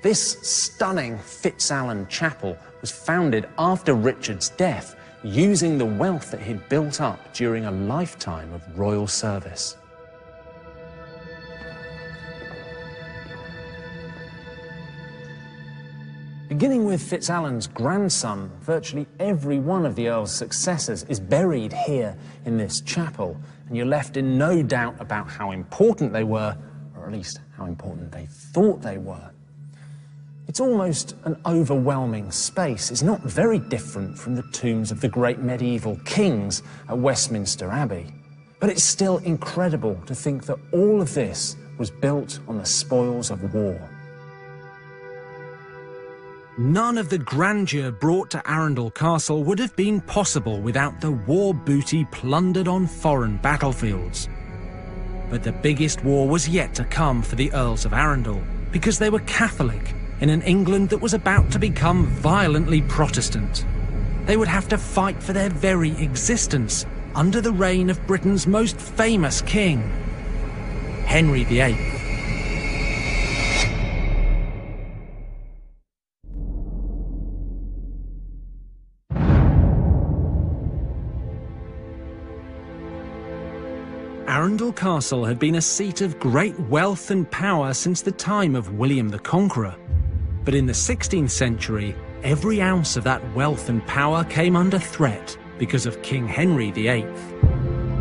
This 0.05 0.37
stunning 0.43 1.17
Fitzalan 1.17 2.07
Chapel 2.11 2.59
was 2.83 2.91
founded 2.91 3.49
after 3.57 3.95
Richard's 3.95 4.51
death, 4.51 4.97
using 5.23 5.79
the 5.79 5.87
wealth 5.87 6.31
that 6.31 6.43
he'd 6.43 6.69
built 6.69 7.01
up 7.01 7.33
during 7.33 7.65
a 7.65 7.71
lifetime 7.71 8.53
of 8.53 8.79
royal 8.79 9.07
service. 9.07 9.79
Beginning 16.51 16.85
with 16.85 17.01
Fitzalan's 17.01 17.67
grandson, 17.67 18.51
virtually 18.61 19.07
every 19.19 19.59
one 19.59 19.87
of 19.87 19.97
the 19.97 20.09
Earl's 20.09 20.35
successors 20.35 21.05
is 21.05 21.19
buried 21.19 21.73
here 21.73 22.15
in 22.45 22.59
this 22.59 22.83
chapel, 22.83 23.41
and 23.69 23.75
you're 23.75 23.87
left 23.87 24.19
in 24.19 24.37
no 24.37 24.63
doubt 24.63 24.97
about 25.01 25.31
how 25.31 25.53
important 25.53 26.13
they 26.13 26.25
were, 26.25 26.55
or 26.95 27.07
at 27.07 27.13
least 27.13 27.41
how 27.57 27.65
important 27.65 28.13
they 28.13 28.27
thought 28.27 28.83
they 28.83 28.99
were. 28.99 29.31
It's 30.47 30.61
almost 30.61 31.17
an 31.25 31.41
overwhelming 31.47 32.31
space. 32.31 32.91
It's 32.91 33.03
not 33.03 33.23
very 33.23 33.59
different 33.59 34.19
from 34.19 34.35
the 34.35 34.43
tombs 34.53 34.91
of 34.91 35.01
the 35.01 35.09
great 35.09 35.39
medieval 35.39 35.99
kings 36.05 36.63
at 36.89 36.99
Westminster 36.99 37.71
Abbey. 37.71 38.07
But 38.61 38.69
it's 38.69 38.85
still 38.85 39.19
incredible 39.19 39.99
to 40.07 40.15
think 40.15 40.45
that 40.47 40.59
all 40.73 41.01
of 41.01 41.15
this 41.15 41.57
was 41.79 41.91
built 41.91 42.41
on 42.47 42.59
the 42.59 42.67
spoils 42.67 43.31
of 43.31 43.55
war. 43.55 43.91
None 46.59 46.99
of 46.99 47.09
the 47.09 47.19
grandeur 47.19 47.91
brought 47.91 48.31
to 48.31 48.43
Arundel 48.49 48.91
Castle 48.91 49.43
would 49.45 49.59
have 49.59 49.75
been 49.75 50.01
possible 50.03 50.61
without 50.61 51.01
the 51.01 51.11
war 51.11 51.53
booty 51.53 52.05
plundered 52.13 52.69
on 52.69 52.87
foreign 52.87 53.39
battlefields. 53.39 54.29
But 55.31 55.43
the 55.43 55.53
biggest 55.53 56.05
war 56.05 56.29
was 56.29 56.49
yet 56.49 56.75
to 56.75 56.85
come 56.85 57.23
for 57.23 57.35
the 57.35 57.53
Earls 57.55 57.85
of 57.85 57.93
Arundel, 57.93 58.41
because 58.71 58.99
they 59.01 59.11
were 59.11 59.21
Catholic 59.21 59.95
in 60.25 60.31
an 60.31 60.41
England 60.41 60.89
that 60.89 61.03
was 61.03 61.13
about 61.13 61.51
to 61.53 61.59
become 61.59 62.07
violently 62.07 62.81
Protestant. 62.81 63.67
They 64.25 64.39
would 64.39 64.49
have 64.49 64.67
to 64.69 64.79
fight 64.79 65.23
for 65.23 65.35
their 65.35 65.51
very 65.51 65.91
existence 66.03 66.87
under 67.15 67.43
the 67.43 67.53
reign 67.53 67.91
of 67.91 68.07
Britain's 68.07 68.47
most 68.47 68.81
famous 68.81 69.43
king, 69.43 69.83
Henry 71.05 71.45
VIII. 71.45 71.77
Arundel 84.27 84.73
Castle 84.73 85.27
had 85.27 85.39
been 85.39 85.57
a 85.57 85.61
seat 85.61 86.01
of 86.01 86.19
great 86.19 86.59
wealth 86.71 87.11
and 87.11 87.31
power 87.31 87.75
since 87.75 88.01
the 88.01 88.11
time 88.11 88.57
of 88.57 88.79
William 88.79 89.11
the 89.11 89.19
Conqueror. 89.19 89.77
But 90.45 90.55
in 90.55 90.67
the 90.67 90.73
16th 90.73 91.31
century, 91.31 91.97
every 92.23 92.61
ounce 92.61 92.97
of 92.97 93.05
that 93.05 93.23
wealth 93.35 93.69
and 93.69 93.87
power 93.87 94.25
came 94.25 94.57
under 94.57 94.79
threat 94.79 95.37
because 95.59 95.87
of 95.87 96.03
King 96.03 96.29
Henry 96.29 96.71
VIII. 96.71 97.03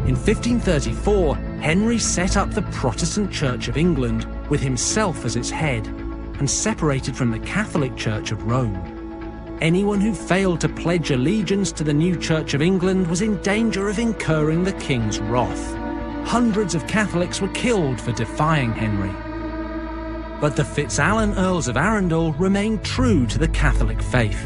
In 0.05 0.15
1534, 0.15 1.35
Henry 1.61 1.97
set 1.97 2.35
up 2.35 2.51
the 2.51 2.63
Protestant 2.63 3.31
Church 3.31 3.67
of 3.67 3.77
England 3.77 4.27
with 4.49 4.61
himself 4.61 5.23
as 5.23 5.35
its 5.35 5.49
head 5.49 5.87
and 5.87 6.49
separated 6.49 7.15
from 7.15 7.31
the 7.31 7.39
Catholic 7.39 7.95
Church 7.95 8.31
of 8.31 8.43
Rome. 8.43 9.57
Anyone 9.61 10.01
who 10.01 10.13
failed 10.13 10.59
to 10.61 10.69
pledge 10.69 11.11
allegiance 11.11 11.71
to 11.71 11.83
the 11.83 11.93
new 11.93 12.17
Church 12.17 12.53
of 12.53 12.61
England 12.61 13.07
was 13.07 13.21
in 13.21 13.41
danger 13.41 13.87
of 13.87 13.99
incurring 13.99 14.63
the 14.63 14.73
king's 14.73 15.19
wrath 15.19 15.77
hundreds 16.25 16.73
of 16.73 16.87
Catholics 16.87 17.41
were 17.41 17.49
killed 17.49 17.99
for 17.99 18.11
defying 18.13 18.71
Henry. 18.71 19.11
But 20.43 20.57
the 20.57 20.63
Fitzalan 20.63 21.37
Earls 21.37 21.69
of 21.69 21.77
Arundel 21.77 22.33
remained 22.33 22.83
true 22.83 23.25
to 23.27 23.37
the 23.37 23.47
Catholic 23.47 24.01
faith. 24.01 24.45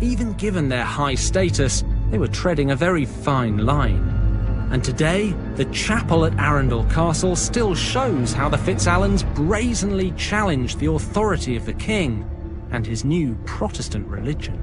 Even 0.00 0.32
given 0.34 0.68
their 0.68 0.84
high 0.84 1.16
status, 1.16 1.82
they 2.12 2.18
were 2.18 2.28
treading 2.28 2.70
a 2.70 2.76
very 2.76 3.04
fine 3.04 3.66
line. 3.66 4.68
And 4.70 4.84
today, 4.84 5.34
the 5.56 5.64
chapel 5.72 6.24
at 6.24 6.38
Arundel 6.38 6.84
Castle 6.84 7.34
still 7.34 7.74
shows 7.74 8.32
how 8.32 8.48
the 8.48 8.58
Fitzalans 8.58 9.24
brazenly 9.34 10.12
challenged 10.12 10.78
the 10.78 10.92
authority 10.92 11.56
of 11.56 11.66
the 11.66 11.74
king 11.74 12.24
and 12.70 12.86
his 12.86 13.04
new 13.04 13.34
Protestant 13.44 14.06
religion. 14.06 14.56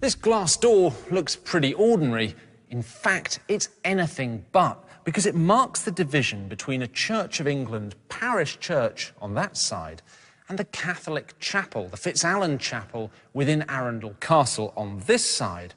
This 0.00 0.14
glass 0.14 0.56
door 0.56 0.94
looks 1.10 1.36
pretty 1.36 1.74
ordinary. 1.74 2.34
In 2.70 2.80
fact, 2.80 3.40
it's 3.46 3.68
anything 3.84 4.46
but, 4.52 4.86
because 5.04 5.26
it 5.26 5.34
marks 5.34 5.82
the 5.82 5.90
division 5.90 6.48
between 6.48 6.82
a 6.82 6.86
Church 6.86 7.40
of 7.40 7.46
England 7.46 7.94
parish 8.08 8.58
church 8.58 9.12
on 9.20 9.34
that 9.34 9.56
side 9.56 10.02
and 10.48 10.58
the 10.58 10.64
Catholic 10.64 11.38
chapel, 11.38 11.88
the 11.88 11.96
Fitzalan 11.96 12.58
Chapel 12.58 13.10
within 13.32 13.64
Arundel 13.68 14.14
Castle 14.20 14.72
on 14.76 15.00
this 15.06 15.24
side. 15.24 15.74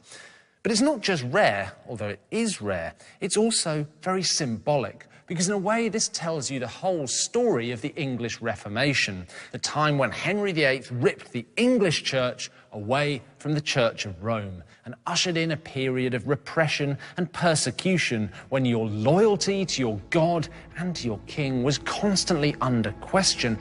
But 0.63 0.71
it's 0.71 0.81
not 0.81 1.01
just 1.01 1.23
rare, 1.23 1.73
although 1.88 2.09
it 2.09 2.21
is 2.31 2.62
rare, 2.62 2.93
it's 3.21 3.38
also 3.38 3.86
very 4.01 4.23
symbolic 4.23 5.05
because 5.27 5.47
in 5.47 5.53
a 5.53 5.57
way 5.57 5.89
this 5.89 6.09
tells 6.09 6.51
you 6.51 6.59
the 6.59 6.67
whole 6.67 7.07
story 7.07 7.71
of 7.71 7.81
the 7.81 7.93
English 7.95 8.41
Reformation, 8.41 9.27
the 9.51 9.57
time 9.57 9.97
when 9.97 10.12
Henry 10.12 10.51
VIII 10.51 10.83
ripped 10.91 11.31
the 11.31 11.45
English 11.55 12.03
church 12.03 12.51
away 12.71 13.21
from 13.38 13.53
the 13.53 13.62
Church 13.62 14.05
of 14.05 14.23
Rome 14.23 14.63
and 14.86 14.96
ushered 15.08 15.38
in 15.38 15.52
a 15.52 15.58
period 15.58 16.13
of 16.13 16.28
repression 16.28 16.98
and 17.17 17.32
persecution 17.32 18.30
when 18.50 18.65
your 18.65 18.88
loyalty 18.88 19.65
to 19.65 19.82
your 19.82 20.00
God 20.10 20.48
and 20.78 20.96
to 20.96 21.06
your 21.06 21.19
king 21.26 21.63
was 21.63 21.78
constantly 21.80 22.56
under 22.62 22.91
question. 22.93 23.58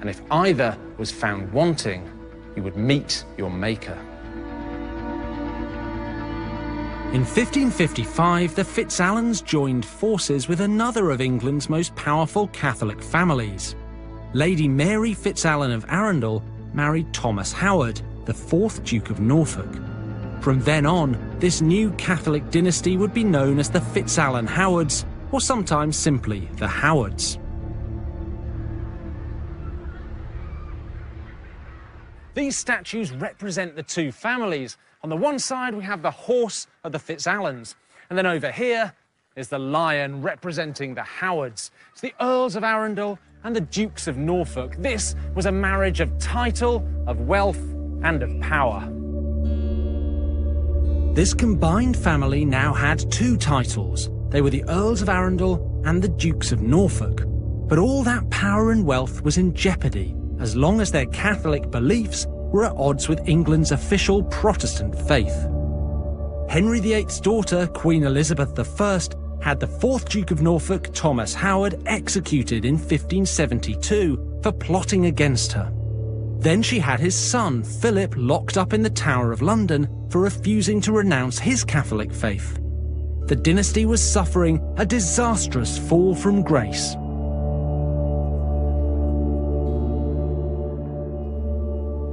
And 0.00 0.10
if 0.10 0.20
either 0.30 0.76
was 0.98 1.12
found 1.12 1.52
wanting, 1.52 2.10
you 2.56 2.62
would 2.62 2.76
meet 2.76 3.24
your 3.36 3.50
maker. 3.50 3.96
In 7.12 7.20
1555, 7.20 8.54
the 8.54 8.62
Fitzalans 8.62 9.44
joined 9.44 9.84
forces 9.84 10.48
with 10.48 10.62
another 10.62 11.10
of 11.10 11.20
England's 11.20 11.68
most 11.68 11.94
powerful 11.94 12.48
Catholic 12.48 13.02
families. 13.02 13.76
Lady 14.32 14.66
Mary 14.66 15.14
Fitzalan 15.14 15.74
of 15.74 15.84
Arundel 15.88 16.42
married 16.72 17.12
Thomas 17.12 17.52
Howard, 17.52 18.00
the 18.24 18.32
fourth 18.32 18.82
Duke 18.82 19.10
of 19.10 19.20
Norfolk. 19.20 19.68
From 20.42 20.58
then 20.58 20.86
on, 20.86 21.36
this 21.38 21.60
new 21.60 21.92
Catholic 21.92 22.50
dynasty 22.50 22.96
would 22.96 23.14
be 23.14 23.22
known 23.22 23.60
as 23.60 23.70
the 23.70 23.78
Fitzalan 23.78 24.48
Howards, 24.48 25.06
or 25.30 25.40
sometimes 25.40 25.96
simply 25.96 26.48
the 26.56 26.66
Howards. 26.66 27.38
These 32.34 32.58
statues 32.58 33.12
represent 33.12 33.76
the 33.76 33.84
two 33.84 34.10
families. 34.10 34.78
On 35.04 35.10
the 35.10 35.16
one 35.16 35.38
side, 35.38 35.76
we 35.76 35.84
have 35.84 36.02
the 36.02 36.10
horse 36.10 36.66
of 36.82 36.90
the 36.90 36.98
Fitzalans, 36.98 37.76
and 38.10 38.18
then 38.18 38.26
over 38.26 38.50
here 38.50 38.92
is 39.36 39.48
the 39.48 39.60
lion 39.60 40.22
representing 40.22 40.92
the 40.92 41.04
Howards. 41.04 41.70
It's 41.92 42.00
the 42.00 42.14
Earls 42.20 42.56
of 42.56 42.64
Arundel 42.64 43.16
and 43.44 43.54
the 43.54 43.60
Dukes 43.60 44.08
of 44.08 44.16
Norfolk. 44.16 44.74
This 44.76 45.14
was 45.36 45.46
a 45.46 45.52
marriage 45.52 46.00
of 46.00 46.18
title, 46.18 46.84
of 47.06 47.20
wealth, 47.20 47.62
and 48.02 48.24
of 48.24 48.40
power. 48.40 48.92
This 51.14 51.34
combined 51.34 51.94
family 51.94 52.42
now 52.42 52.72
had 52.72 53.12
two 53.12 53.36
titles. 53.36 54.08
They 54.30 54.40
were 54.40 54.48
the 54.48 54.64
Earls 54.66 55.02
of 55.02 55.10
Arundel 55.10 55.82
and 55.84 56.00
the 56.00 56.08
Dukes 56.08 56.52
of 56.52 56.62
Norfolk. 56.62 57.24
But 57.68 57.78
all 57.78 58.02
that 58.04 58.30
power 58.30 58.70
and 58.70 58.86
wealth 58.86 59.20
was 59.20 59.36
in 59.36 59.52
jeopardy 59.52 60.16
as 60.40 60.56
long 60.56 60.80
as 60.80 60.90
their 60.90 61.04
Catholic 61.04 61.70
beliefs 61.70 62.26
were 62.30 62.64
at 62.64 62.76
odds 62.78 63.10
with 63.10 63.28
England's 63.28 63.72
official 63.72 64.24
Protestant 64.24 64.98
faith. 65.06 65.36
Henry 66.48 66.80
VIII's 66.80 67.20
daughter, 67.20 67.66
Queen 67.66 68.04
Elizabeth 68.04 68.58
I, 68.80 69.00
had 69.42 69.60
the 69.60 69.66
4th 69.66 70.08
Duke 70.08 70.30
of 70.30 70.40
Norfolk, 70.40 70.94
Thomas 70.94 71.34
Howard, 71.34 71.82
executed 71.84 72.64
in 72.64 72.76
1572 72.76 74.40
for 74.42 74.50
plotting 74.50 75.04
against 75.04 75.52
her. 75.52 75.70
Then 76.42 76.60
she 76.60 76.80
had 76.80 76.98
his 76.98 77.16
son, 77.16 77.62
Philip, 77.62 78.14
locked 78.16 78.56
up 78.56 78.72
in 78.72 78.82
the 78.82 78.90
Tower 78.90 79.30
of 79.30 79.42
London 79.42 79.88
for 80.10 80.20
refusing 80.20 80.80
to 80.80 80.92
renounce 80.92 81.38
his 81.38 81.62
Catholic 81.62 82.12
faith. 82.12 82.58
The 83.26 83.36
dynasty 83.36 83.86
was 83.86 84.02
suffering 84.02 84.60
a 84.76 84.84
disastrous 84.84 85.78
fall 85.78 86.16
from 86.16 86.42
grace. 86.42 86.96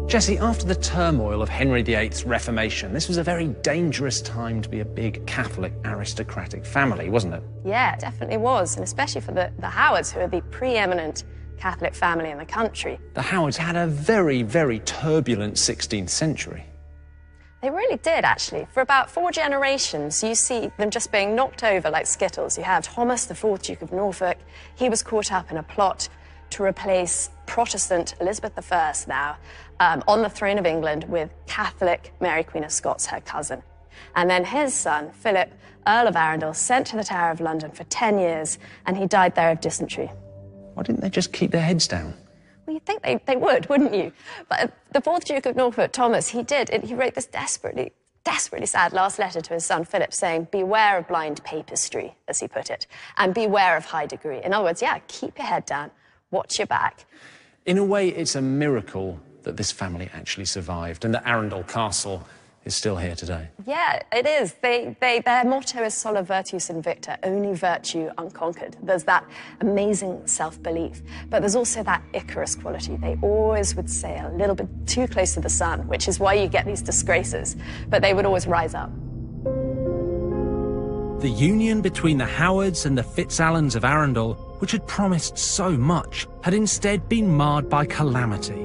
Jesse, 0.07 0.37
after 0.37 0.65
the 0.65 0.75
turmoil 0.75 1.41
of 1.41 1.49
Henry 1.49 1.81
VIII's 1.81 2.23
Reformation, 2.23 2.93
this 2.93 3.07
was 3.07 3.17
a 3.17 3.23
very 3.23 3.47
dangerous 3.63 4.21
time 4.21 4.61
to 4.61 4.69
be 4.69 4.81
a 4.81 4.85
big 4.85 5.25
Catholic 5.25 5.73
aristocratic 5.85 6.65
family, 6.65 7.09
wasn't 7.09 7.33
it? 7.33 7.43
Yeah, 7.65 7.95
it 7.95 7.99
definitely 7.99 8.37
was, 8.37 8.75
and 8.75 8.83
especially 8.83 9.21
for 9.21 9.31
the, 9.31 9.51
the 9.57 9.69
Howards, 9.69 10.11
who 10.11 10.19
are 10.19 10.27
the 10.27 10.41
preeminent 10.51 11.23
Catholic 11.59 11.93
family 11.93 12.31
in 12.31 12.37
the 12.37 12.45
country. 12.45 12.99
The 13.13 13.21
Howards 13.21 13.57
had 13.57 13.75
a 13.75 13.87
very, 13.87 14.43
very 14.43 14.79
turbulent 14.79 15.55
16th 15.55 16.09
century. 16.09 16.65
They 17.61 17.69
really 17.69 17.97
did, 17.97 18.23
actually. 18.23 18.67
For 18.71 18.79
about 18.81 19.11
four 19.11 19.31
generations, 19.31 20.23
you 20.23 20.33
see 20.33 20.71
them 20.77 20.89
just 20.89 21.11
being 21.11 21.35
knocked 21.35 21.63
over 21.63 21.89
like 21.89 22.07
skittles. 22.07 22.57
You 22.57 22.63
have 22.63 22.83
Thomas, 22.83 23.25
the 23.25 23.35
fourth 23.35 23.63
Duke 23.63 23.81
of 23.81 23.91
Norfolk. 23.91 24.37
He 24.75 24.87
was 24.87 25.03
caught 25.03 25.31
up 25.33 25.51
in 25.51 25.57
a 25.57 25.63
plot 25.63 26.07
to 26.51 26.63
replace 26.63 27.29
Protestant 27.45 28.15
Elizabeth 28.21 28.71
I 28.71 28.93
now 29.07 29.37
um, 29.81 30.03
on 30.07 30.21
the 30.21 30.29
throne 30.29 30.57
of 30.57 30.65
England 30.65 31.03
with 31.03 31.29
Catholic 31.47 32.13
Mary 32.21 32.43
Queen 32.43 32.63
of 32.63 32.71
Scots, 32.71 33.05
her 33.07 33.19
cousin. 33.19 33.61
And 34.15 34.29
then 34.29 34.45
his 34.45 34.73
son, 34.73 35.11
Philip, 35.11 35.51
Earl 35.85 36.07
of 36.07 36.15
Arundel, 36.15 36.53
sent 36.53 36.87
to 36.87 36.95
the 36.95 37.03
Tower 37.03 37.31
of 37.31 37.41
London 37.41 37.71
for 37.71 37.83
10 37.85 38.19
years, 38.19 38.57
and 38.85 38.97
he 38.97 39.05
died 39.05 39.35
there 39.35 39.51
of 39.51 39.59
dysentery. 39.59 40.09
Why 40.79 40.83
didn't 40.83 41.01
they 41.01 41.09
just 41.09 41.33
keep 41.33 41.51
their 41.51 41.61
heads 41.61 41.89
down? 41.89 42.13
Well, 42.65 42.73
you'd 42.73 42.85
think 42.85 43.03
they, 43.03 43.19
they 43.25 43.35
would, 43.35 43.67
wouldn't 43.67 43.93
you? 43.93 44.13
But 44.47 44.59
uh, 44.61 44.67
the 44.93 45.01
fourth 45.01 45.25
Duke 45.25 45.45
of 45.45 45.57
Norfolk, 45.57 45.91
Thomas, 45.91 46.29
he 46.29 46.41
did. 46.41 46.69
He 46.85 46.95
wrote 46.95 47.15
this 47.15 47.25
desperately, 47.25 47.91
desperately 48.23 48.65
sad 48.65 48.93
last 48.93 49.19
letter 49.19 49.41
to 49.41 49.55
his 49.55 49.65
son 49.65 49.83
Philip 49.83 50.13
saying, 50.13 50.47
Beware 50.53 50.99
of 50.99 51.09
blind 51.09 51.43
papistry, 51.43 52.13
as 52.29 52.39
he 52.39 52.47
put 52.47 52.69
it, 52.69 52.87
and 53.17 53.33
beware 53.33 53.75
of 53.75 53.83
high 53.83 54.05
degree. 54.05 54.41
In 54.41 54.53
other 54.53 54.63
words, 54.63 54.81
yeah, 54.81 54.99
keep 55.09 55.37
your 55.37 55.47
head 55.47 55.65
down, 55.65 55.91
watch 56.31 56.57
your 56.57 56.67
back. 56.67 57.03
In 57.65 57.77
a 57.77 57.83
way, 57.83 58.07
it's 58.07 58.35
a 58.35 58.41
miracle 58.41 59.19
that 59.43 59.57
this 59.57 59.73
family 59.73 60.09
actually 60.13 60.45
survived 60.45 61.03
and 61.03 61.13
that 61.13 61.27
Arundel 61.27 61.63
Castle 61.63 62.25
is 62.69 62.75
still 62.75 62.95
here 62.95 63.15
today. 63.15 63.49
Yeah, 63.65 64.01
it 64.11 64.25
is. 64.25 64.53
They, 64.61 64.95
they, 65.01 65.21
their 65.21 65.43
motto 65.43 65.83
is 65.83 65.95
Sola 65.95 66.21
Virtus 66.21 66.69
Invicta, 66.69 67.17
only 67.23 67.53
virtue 67.55 68.09
unconquered. 68.19 68.77
There's 68.83 69.03
that 69.05 69.25
amazing 69.59 70.25
self 70.27 70.61
belief, 70.61 71.01
but 71.29 71.39
there's 71.39 71.55
also 71.55 71.81
that 71.83 72.03
Icarus 72.13 72.55
quality. 72.55 72.95
They 72.95 73.17
always 73.23 73.75
would 73.75 73.89
sail 73.89 74.27
a 74.27 74.35
little 74.37 74.55
bit 74.55 74.67
too 74.85 75.07
close 75.07 75.33
to 75.33 75.41
the 75.41 75.49
sun, 75.49 75.87
which 75.87 76.07
is 76.07 76.19
why 76.19 76.35
you 76.35 76.47
get 76.47 76.65
these 76.65 76.83
disgraces, 76.83 77.57
but 77.89 78.01
they 78.03 78.13
would 78.13 78.25
always 78.25 78.45
rise 78.45 78.75
up. 78.75 78.91
The 81.21 81.33
union 81.35 81.81
between 81.81 82.17
the 82.19 82.25
Howards 82.25 82.85
and 82.85 82.97
the 82.97 83.01
Fitzalans 83.01 83.75
of 83.75 83.83
Arundel, 83.83 84.35
which 84.59 84.71
had 84.71 84.85
promised 84.85 85.37
so 85.37 85.71
much, 85.71 86.27
had 86.43 86.53
instead 86.53 87.09
been 87.09 87.27
marred 87.27 87.67
by 87.67 87.85
calamity. 87.85 88.61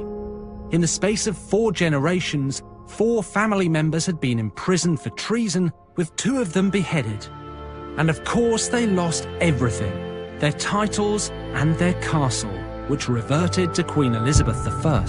In 0.70 0.80
the 0.80 0.86
space 0.86 1.26
of 1.26 1.38
four 1.38 1.72
generations, 1.72 2.62
four 2.96 3.24
family 3.24 3.68
members 3.68 4.06
had 4.06 4.20
been 4.20 4.38
imprisoned 4.38 5.00
for 5.00 5.10
treason, 5.10 5.72
with 5.96 6.14
two 6.14 6.40
of 6.40 6.52
them 6.52 6.70
beheaded. 6.70 7.26
And 7.96 8.08
of 8.08 8.22
course, 8.24 8.68
they 8.68 8.86
lost 8.86 9.26
everything 9.40 9.92
their 10.38 10.52
titles 10.52 11.30
and 11.54 11.74
their 11.76 11.94
castle, 12.02 12.50
which 12.88 13.08
reverted 13.08 13.72
to 13.74 13.82
Queen 13.82 14.14
Elizabeth 14.14 14.66
I. 14.84 15.04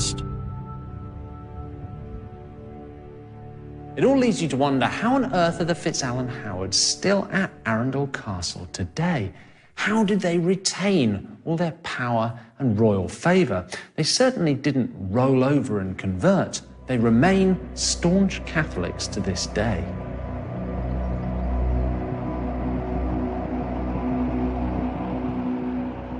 It 3.97 4.03
all 4.03 4.17
leads 4.17 4.41
you 4.41 4.47
to 4.49 4.57
wonder 4.57 4.85
how 4.87 5.15
on 5.15 5.33
earth 5.33 5.61
are 5.61 5.65
the 5.65 5.73
Fitzalan 5.73 6.29
Howards 6.43 6.77
still 6.77 7.27
at 7.31 7.51
Arundel 7.65 8.07
Castle 8.07 8.67
today? 8.71 9.31
How 9.75 10.03
did 10.03 10.21
they 10.21 10.37
retain 10.37 11.37
all 11.45 11.57
their 11.57 11.77
power 11.83 12.39
and 12.59 12.79
royal 12.79 13.07
favour? 13.07 13.67
They 13.95 14.03
certainly 14.03 14.53
didn't 14.53 14.91
roll 14.95 15.43
over 15.43 15.79
and 15.79 15.97
convert. 15.97 16.61
They 16.87 16.97
remain 16.97 17.59
staunch 17.73 18.45
Catholics 18.45 19.07
to 19.07 19.19
this 19.19 19.47
day. 19.47 19.83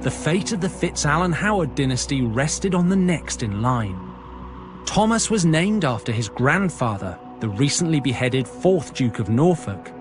The 0.02 0.12
fate 0.12 0.52
of 0.52 0.62
the 0.62 0.68
Fitzalan 0.68 1.34
Howard 1.34 1.76
dynasty 1.76 2.22
rested 2.22 2.74
on 2.76 2.90
the 2.90 2.96
next 2.96 3.44
in 3.44 3.62
line. 3.62 4.00
Thomas 4.86 5.30
was 5.30 5.46
named 5.46 5.84
after 5.84 6.12
his 6.12 6.30
grandfather, 6.30 7.18
the 7.40 7.50
recently 7.50 8.00
beheaded 8.00 8.46
4th 8.46 8.94
Duke 8.94 9.20
of 9.20 9.30
Norfolk. 9.30 9.92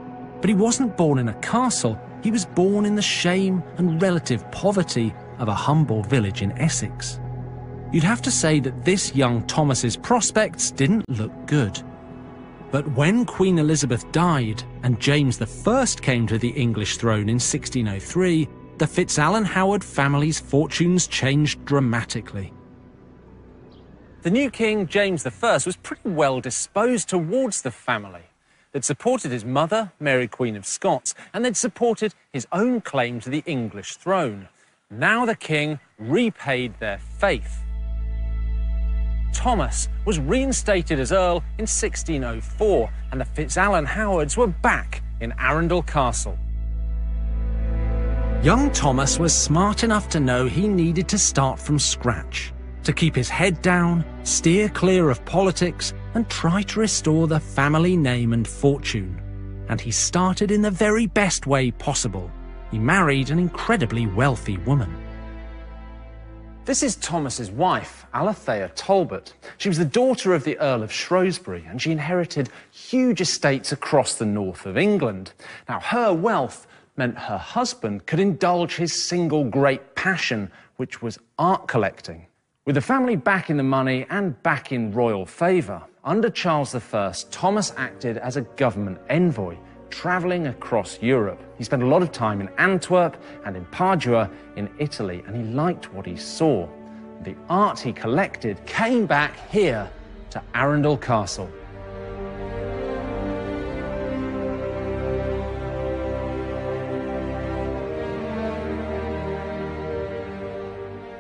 But 0.41 0.49
he 0.49 0.55
wasn't 0.55 0.97
born 0.97 1.19
in 1.19 1.29
a 1.29 1.41
castle, 1.41 1.99
he 2.23 2.31
was 2.31 2.45
born 2.45 2.87
in 2.87 2.95
the 2.95 3.03
shame 3.03 3.63
and 3.77 4.01
relative 4.01 4.51
poverty 4.51 5.15
of 5.39 5.49
a 5.49 5.55
humble 5.55 6.03
village 6.03 6.43
in 6.43 6.53
Essex. 6.59 7.19
You'd 7.95 8.03
have 8.03 8.23
to 8.23 8.31
say 8.33 8.59
that 8.59 8.85
this 8.85 9.15
young 9.15 9.47
Thomas's 9.47 9.97
prospects 9.97 10.73
didn't 10.73 11.09
look 11.09 11.31
good. 11.47 11.81
But 12.73 12.89
when 12.97 13.25
Queen 13.25 13.57
Elizabeth 13.61 14.11
died 14.11 14.65
and 14.83 14.99
James 14.99 15.41
I 15.41 15.87
came 16.03 16.27
to 16.27 16.37
the 16.37 16.49
English 16.49 16.97
throne 16.97 17.29
in 17.29 17.37
1603, 17.37 18.49
the 18.79 18.85
Fitzalan 18.85 19.45
Howard 19.45 19.85
family's 19.85 20.41
fortunes 20.41 21.07
changed 21.07 21.65
dramatically. 21.67 22.53
The 24.23 24.31
new 24.33 24.51
king, 24.51 24.89
James 24.89 25.25
I, 25.25 25.53
was 25.65 25.77
pretty 25.81 26.09
well 26.09 26.41
disposed 26.41 27.09
towards 27.09 27.63
the 27.63 27.71
family. 27.71 28.25
They'd 28.73 28.85
supported 28.85 29.31
his 29.31 29.45
mother, 29.45 29.93
Mary 30.01 30.27
Queen 30.27 30.57
of 30.57 30.67
Scots, 30.67 31.15
and 31.33 31.45
they'd 31.45 31.57
supported 31.57 32.13
his 32.33 32.49
own 32.51 32.81
claim 32.81 33.21
to 33.21 33.31
the 33.31 33.45
English 33.47 33.95
throne. 33.95 34.49
Now 34.91 35.25
the 35.25 35.37
king 35.37 35.79
repaid 35.97 36.81
their 36.81 36.99
faith. 36.99 37.64
Thomas 39.35 39.89
was 40.07 40.19
reinstated 40.19 40.99
as 40.99 41.13
Earl 41.13 41.45
in 41.59 41.67
1604, 41.67 42.91
and 43.13 43.21
the 43.21 43.27
Fitzalan 43.27 43.85
Howards 43.85 44.37
were 44.37 44.47
back 44.47 45.03
in 45.21 45.35
Arundel 45.39 45.83
Castle. 45.83 46.39
Young 48.43 48.71
Thomas 48.73 49.19
was 49.19 49.35
smart 49.35 49.85
enough 49.85 50.09
to 50.11 50.21
know 50.21 50.47
he 50.47 50.69
needed 50.69 51.09
to 51.09 51.19
start 51.19 51.59
from 51.59 51.79
scratch, 51.79 52.53
to 52.85 52.93
keep 52.93 53.15
his 53.15 53.29
head 53.29 53.61
down, 53.61 54.05
steer 54.23 54.69
clear 54.69 55.11
of 55.11 55.25
politics, 55.25 55.93
and 56.15 56.29
try 56.31 56.63
to 56.63 56.81
restore 56.81 57.27
the 57.27 57.41
family 57.41 57.97
name 57.97 58.33
and 58.33 58.47
fortune. 58.47 59.21
And 59.69 59.81
he 59.81 59.91
started 59.91 60.51
in 60.51 60.63
the 60.63 60.71
very 60.71 61.07
best 61.07 61.47
way 61.47 61.71
possible. 61.71 62.31
He 62.71 62.79
married 62.79 63.31
an 63.31 63.39
incredibly 63.39 64.07
wealthy 64.07 64.59
woman. 64.59 65.04
This 66.65 66.83
is 66.83 66.97
Thomas's 66.97 67.51
wife, 67.51 68.07
Alethea 68.15 68.71
Talbot. 68.75 69.35
She 69.59 69.69
was 69.69 69.77
the 69.77 69.85
daughter 69.85 70.33
of 70.33 70.45
the 70.45 70.59
Earl 70.59 70.83
of 70.83 70.91
Shrewsbury, 70.91 71.63
and 71.69 71.81
she 71.81 71.93
inherited 71.93 72.49
huge 72.71 73.21
estates 73.21 73.71
across 73.71 74.15
the 74.15 74.25
north 74.25 74.65
of 74.65 74.79
England. 74.79 75.35
Now, 75.69 75.81
her 75.81 76.15
wealth 76.15 76.67
meant 76.97 77.19
her 77.19 77.37
husband 77.37 78.07
could 78.07 78.19
indulge 78.19 78.77
his 78.77 78.95
single 78.95 79.45
great 79.45 79.95
passion, 79.95 80.51
which 80.77 81.03
was 81.03 81.19
art 81.39 81.69
collecting. 81.69 82.29
With 82.65 82.77
the 82.77 82.81
family 82.81 83.17
back 83.17 83.51
in 83.51 83.59
the 83.59 83.63
money 83.63 84.07
and 84.09 84.43
back 84.43 84.73
in 84.73 84.91
royal 84.91 85.27
favour, 85.27 85.83
under 86.03 86.31
Charles 86.31 86.75
I, 86.75 87.13
Thomas 87.31 87.75
acted 87.77 88.17
as 88.17 88.39
a 88.39 88.43
government 88.57 88.97
envoy, 89.11 89.59
travelling 90.01 90.49
across 90.49 91.01
Europe. 91.01 91.41
He 91.57 91.63
spent 91.63 91.83
a 91.83 91.87
lot 91.87 92.03
of 92.03 92.11
time 92.11 92.41
in 92.41 92.49
Antwerp 92.59 93.17
and 93.45 93.57
in 93.57 93.65
Padua 93.67 94.29
in 94.57 94.69
Italy, 94.79 95.23
and 95.27 95.37
he 95.37 95.45
liked 95.55 95.93
what 95.95 96.05
he 96.05 96.17
saw. 96.17 96.69
The 97.23 97.37
art 97.49 97.79
he 97.79 97.93
collected 97.93 98.65
came 98.67 99.07
back 99.07 99.49
here 99.51 99.89
to 100.31 100.43
Arundel 100.55 100.99
Castle. 100.99 101.49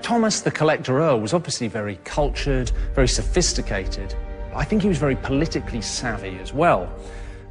Thomas 0.02 0.40
the 0.40 0.50
Collector 0.50 0.98
Earl 0.98 1.20
was 1.20 1.32
obviously 1.32 1.68
very 1.68 2.00
cultured, 2.02 2.72
very 2.92 3.08
sophisticated. 3.08 4.16
I 4.52 4.64
think 4.64 4.82
he 4.82 4.88
was 4.88 4.98
very 4.98 5.16
politically 5.16 5.80
savvy 5.80 6.38
as 6.40 6.52
well. 6.52 6.92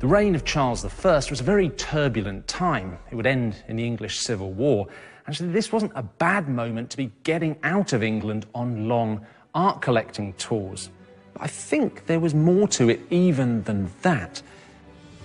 The 0.04 0.10
reign 0.10 0.36
of 0.36 0.44
Charles 0.44 0.84
I 0.84 1.16
was 1.30 1.40
a 1.40 1.44
very 1.44 1.70
turbulent 1.70 2.46
time. 2.46 2.98
It 3.10 3.16
would 3.16 3.26
end 3.26 3.64
in 3.70 3.78
the 3.78 3.86
English 3.86 4.20
Civil 4.20 4.52
War. 4.52 4.86
Actually, 5.30 5.54
this 5.54 5.72
wasn't 5.72 5.94
a 5.96 6.04
bad 6.04 6.50
moment 6.50 6.90
to 6.90 6.98
be 6.98 7.10
getting 7.24 7.56
out 7.64 7.94
of 7.94 8.04
England 8.04 8.46
on 8.54 8.90
long 8.90 9.26
art 9.56 9.82
collecting 9.82 10.34
tours. 10.34 10.90
But 11.32 11.44
I 11.44 11.48
think 11.48 12.06
there 12.06 12.20
was 12.20 12.36
more 12.36 12.68
to 12.68 12.90
it 12.90 13.00
even 13.12 13.64
than 13.64 13.90
that. 14.02 14.42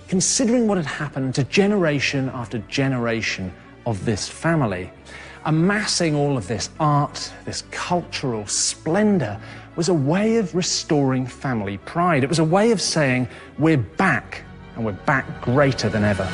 Considering 0.07 0.65
what 0.65 0.77
had 0.77 0.87
happened 0.87 1.35
to 1.35 1.43
generation 1.43 2.29
after 2.29 2.59
generation 2.59 3.51
of 3.85 4.05
this 4.05 4.29
family, 4.29 4.89
amassing 5.43 6.15
all 6.15 6.37
of 6.37 6.47
this 6.47 6.69
art, 6.79 7.33
this 7.43 7.63
cultural 7.71 8.47
splendour, 8.47 9.41
was 9.75 9.89
a 9.89 9.93
way 9.93 10.37
of 10.37 10.55
restoring 10.55 11.27
family 11.27 11.79
pride. 11.79 12.23
It 12.23 12.29
was 12.29 12.39
a 12.39 12.45
way 12.45 12.71
of 12.71 12.79
saying, 12.79 13.27
we're 13.57 13.75
back, 13.75 14.45
and 14.79 14.85
we're 14.85 15.03
back 15.03 15.41
greater 15.41 15.89
than 15.89 16.05
ever. 16.05 16.27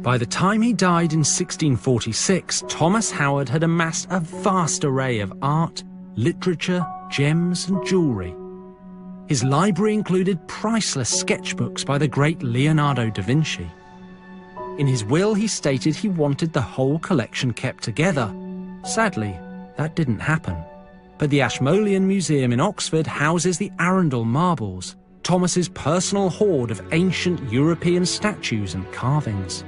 By 0.00 0.16
the 0.16 0.26
time 0.26 0.62
he 0.62 0.72
died 0.72 1.12
in 1.12 1.20
1646, 1.20 2.62
Thomas 2.68 3.10
Howard 3.10 3.48
had 3.48 3.64
amassed 3.64 4.06
a 4.10 4.20
vast 4.20 4.84
array 4.84 5.18
of 5.18 5.32
art, 5.42 5.82
literature, 6.14 6.86
gems, 7.10 7.68
and 7.68 7.84
jewellery. 7.84 8.32
His 9.26 9.42
library 9.42 9.94
included 9.94 10.46
priceless 10.46 11.22
sketchbooks 11.22 11.84
by 11.84 11.98
the 11.98 12.08
great 12.08 12.40
Leonardo 12.40 13.10
da 13.10 13.22
Vinci. 13.22 13.68
In 14.78 14.86
his 14.86 15.04
will, 15.04 15.34
he 15.34 15.48
stated 15.48 15.96
he 15.96 16.08
wanted 16.08 16.52
the 16.52 16.62
whole 16.62 17.00
collection 17.00 17.52
kept 17.52 17.82
together. 17.82 18.32
Sadly, 18.84 19.36
that 19.76 19.96
didn't 19.96 20.20
happen. 20.20 20.56
But 21.18 21.30
the 21.30 21.42
Ashmolean 21.42 22.06
Museum 22.06 22.52
in 22.52 22.60
Oxford 22.60 23.06
houses 23.06 23.58
the 23.58 23.72
Arundel 23.80 24.24
marbles, 24.24 24.94
Thomas's 25.24 25.68
personal 25.68 26.30
hoard 26.30 26.70
of 26.70 26.80
ancient 26.92 27.52
European 27.52 28.06
statues 28.06 28.74
and 28.74 28.90
carvings. 28.92 29.64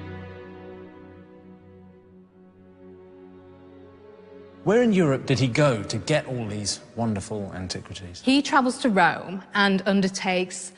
Where 4.63 4.83
in 4.83 4.93
Europe 4.93 5.27
did 5.27 5.41
he 5.41 5.49
go 5.49 5.83
to 5.83 5.97
get 5.97 6.27
all 6.27 6.47
these 6.47 6.81
wonderful 6.95 7.51
antiquities? 7.55 8.23
He 8.25 8.43
travels 8.43 8.79
to 8.79 8.89
Rome 8.89 9.43
and 9.55 9.83
undertakes 9.87 10.73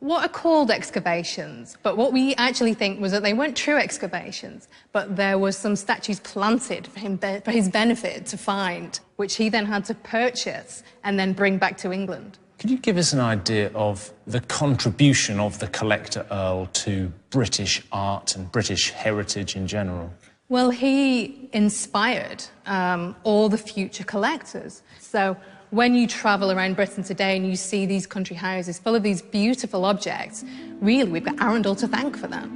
what 0.00 0.24
are 0.24 0.28
called 0.28 0.70
excavations, 0.70 1.76
but 1.82 1.96
what 1.96 2.12
we 2.12 2.34
actually 2.36 2.74
think 2.74 3.00
was 3.00 3.12
that 3.12 3.22
they 3.22 3.32
weren't 3.32 3.56
true 3.56 3.76
excavations, 3.76 4.68
but 4.92 5.16
there 5.16 5.38
was 5.38 5.56
some 5.56 5.74
statues 5.74 6.20
planted 6.20 6.86
for, 6.86 7.00
him 7.00 7.18
for 7.18 7.50
his 7.50 7.68
benefit 7.68 8.26
to 8.26 8.38
find, 8.38 9.00
which 9.16 9.36
he 9.36 9.48
then 9.48 9.66
had 9.66 9.84
to 9.86 9.94
purchase 9.94 10.82
and 11.02 11.18
then 11.18 11.32
bring 11.32 11.58
back 11.58 11.76
to 11.78 11.92
England. 11.92 12.38
Could 12.58 12.70
you 12.70 12.78
give 12.78 12.96
us 12.96 13.12
an 13.12 13.20
idea 13.20 13.70
of 13.74 14.12
the 14.26 14.40
contribution 14.40 15.38
of 15.38 15.58
the 15.58 15.68
collector 15.68 16.26
Earl 16.30 16.66
to 16.66 17.12
British 17.30 17.82
art 17.92 18.36
and 18.36 18.50
British 18.50 18.90
heritage 18.90 19.54
in 19.54 19.66
general? 19.66 20.12
Well, 20.48 20.70
he 20.70 21.48
inspired 21.52 22.44
um, 22.66 23.14
all 23.22 23.48
the 23.48 23.58
future 23.58 24.04
collectors. 24.04 24.82
So 24.98 25.36
when 25.70 25.94
you 25.94 26.06
travel 26.06 26.50
around 26.50 26.76
Britain 26.76 27.02
today 27.02 27.36
and 27.36 27.46
you 27.46 27.56
see 27.56 27.84
these 27.86 28.06
country 28.06 28.36
houses 28.36 28.78
full 28.78 28.94
of 28.94 29.02
these 29.02 29.20
beautiful 29.20 29.84
objects, 29.84 30.44
really, 30.80 31.10
we've 31.10 31.24
got 31.24 31.40
Arundel 31.40 31.74
to 31.76 31.88
thank 31.88 32.16
for 32.16 32.26
that. 32.28 32.48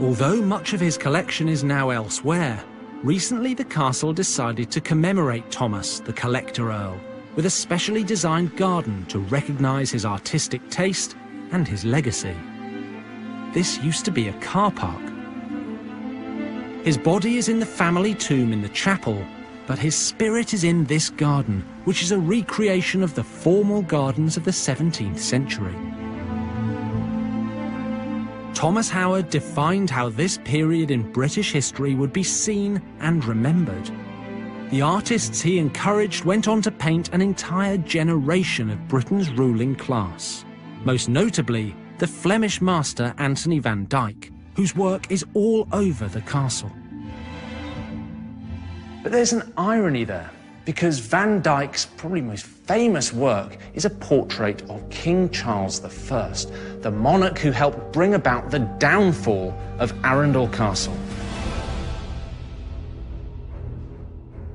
Although 0.00 0.42
much 0.42 0.72
of 0.72 0.80
his 0.80 0.98
collection 0.98 1.48
is 1.48 1.64
now 1.64 1.90
elsewhere, 1.90 2.62
recently 3.02 3.54
the 3.54 3.64
castle 3.64 4.12
decided 4.12 4.70
to 4.70 4.80
commemorate 4.80 5.50
Thomas, 5.50 6.00
the 6.00 6.12
Collector 6.12 6.70
Earl, 6.70 7.00
with 7.34 7.46
a 7.46 7.50
specially 7.50 8.04
designed 8.04 8.56
garden 8.56 9.06
to 9.06 9.18
recognise 9.18 9.90
his 9.90 10.04
artistic 10.04 10.68
taste 10.70 11.16
and 11.52 11.66
his 11.66 11.84
legacy. 11.84 12.36
This 13.52 13.78
used 13.82 14.04
to 14.06 14.10
be 14.10 14.28
a 14.28 14.40
car 14.40 14.70
park. 14.70 15.15
His 16.86 16.96
body 16.96 17.36
is 17.36 17.48
in 17.48 17.58
the 17.58 17.66
family 17.66 18.14
tomb 18.14 18.52
in 18.52 18.62
the 18.62 18.68
chapel, 18.68 19.20
but 19.66 19.76
his 19.76 19.96
spirit 19.96 20.54
is 20.54 20.62
in 20.62 20.84
this 20.84 21.10
garden, 21.10 21.64
which 21.82 22.00
is 22.00 22.12
a 22.12 22.18
recreation 22.18 23.02
of 23.02 23.12
the 23.16 23.24
formal 23.24 23.82
gardens 23.82 24.36
of 24.36 24.44
the 24.44 24.52
17th 24.52 25.18
century. 25.18 25.74
Thomas 28.54 28.88
Howard 28.88 29.30
defined 29.30 29.90
how 29.90 30.10
this 30.10 30.38
period 30.44 30.92
in 30.92 31.10
British 31.10 31.50
history 31.50 31.96
would 31.96 32.12
be 32.12 32.22
seen 32.22 32.80
and 33.00 33.24
remembered. 33.24 33.90
The 34.70 34.82
artists 34.82 35.40
he 35.40 35.58
encouraged 35.58 36.24
went 36.24 36.46
on 36.46 36.62
to 36.62 36.70
paint 36.70 37.12
an 37.12 37.20
entire 37.20 37.78
generation 37.78 38.70
of 38.70 38.86
Britain's 38.86 39.28
ruling 39.32 39.74
class. 39.74 40.44
Most 40.84 41.08
notably, 41.08 41.74
the 41.98 42.06
Flemish 42.06 42.60
master 42.60 43.12
Anthony 43.18 43.58
van 43.58 43.86
Dyck, 43.86 44.30
whose 44.56 44.74
work 44.74 45.10
is 45.10 45.24
all 45.34 45.68
over 45.72 46.08
the 46.08 46.22
castle. 46.22 46.72
But 49.02 49.12
there's 49.12 49.32
an 49.32 49.52
irony 49.56 50.04
there, 50.04 50.30
because 50.64 50.98
Van 50.98 51.40
Dyck's 51.40 51.86
probably 51.86 52.22
most 52.22 52.44
famous 52.44 53.12
work 53.12 53.58
is 53.74 53.84
a 53.84 53.90
portrait 53.90 54.68
of 54.68 54.88
King 54.90 55.30
Charles 55.30 55.84
I, 55.84 56.32
the 56.80 56.90
monarch 56.90 57.38
who 57.38 57.52
helped 57.52 57.92
bring 57.92 58.14
about 58.14 58.50
the 58.50 58.58
downfall 58.58 59.56
of 59.78 59.92
Arundel 60.04 60.48
Castle. 60.48 60.96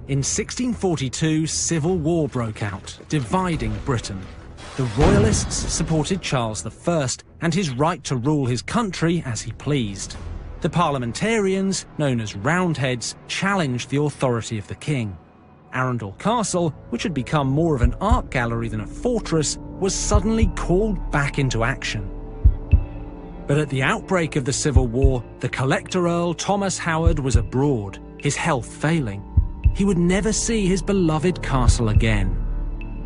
In 0.07 0.17
1642, 0.17 1.47
civil 1.47 1.97
war 1.97 2.27
broke 2.27 2.61
out, 2.61 2.97
dividing 3.07 3.73
Britain. 3.85 4.19
The 4.77 4.83
Royalists 4.97 5.53
supported 5.73 6.21
Charles 6.21 6.65
I 6.65 7.07
and 7.41 7.53
his 7.53 7.71
right 7.71 8.01
to 8.05 8.15
rule 8.15 8.45
his 8.45 8.61
country 8.61 9.21
as 9.25 9.41
he 9.41 9.51
pleased. 9.51 10.15
The 10.61 10.69
parliamentarians, 10.69 11.85
known 11.97 12.21
as 12.21 12.37
Roundheads, 12.37 13.15
challenged 13.27 13.89
the 13.89 14.01
authority 14.01 14.57
of 14.57 14.67
the 14.67 14.75
king. 14.75 15.17
Arundel 15.73 16.13
Castle, 16.13 16.69
which 16.89 17.03
had 17.03 17.13
become 17.13 17.47
more 17.47 17.75
of 17.75 17.81
an 17.81 17.95
art 17.99 18.29
gallery 18.29 18.69
than 18.69 18.79
a 18.79 18.87
fortress, 18.87 19.57
was 19.57 19.93
suddenly 19.93 20.47
called 20.55 21.11
back 21.11 21.37
into 21.37 21.65
action. 21.65 22.09
But 23.47 23.57
at 23.57 23.67
the 23.67 23.83
outbreak 23.83 24.37
of 24.37 24.45
the 24.45 24.53
Civil 24.53 24.87
War, 24.87 25.21
the 25.41 25.49
collector 25.49 26.07
Earl 26.07 26.33
Thomas 26.33 26.77
Howard 26.77 27.19
was 27.19 27.35
abroad, 27.35 27.99
his 28.19 28.37
health 28.37 28.73
failing. 28.73 29.21
He 29.75 29.83
would 29.83 29.97
never 29.97 30.31
see 30.31 30.65
his 30.65 30.81
beloved 30.81 31.43
castle 31.43 31.89
again. 31.89 32.40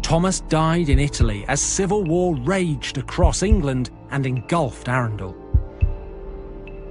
Thomas 0.06 0.42
died 0.42 0.90
in 0.90 1.00
Italy 1.00 1.46
as 1.48 1.60
civil 1.60 2.04
war 2.04 2.36
raged 2.36 3.00
across 3.00 3.42
England 3.42 3.90
and 4.12 4.28
engulfed 4.28 4.88
Arundel. 4.88 5.36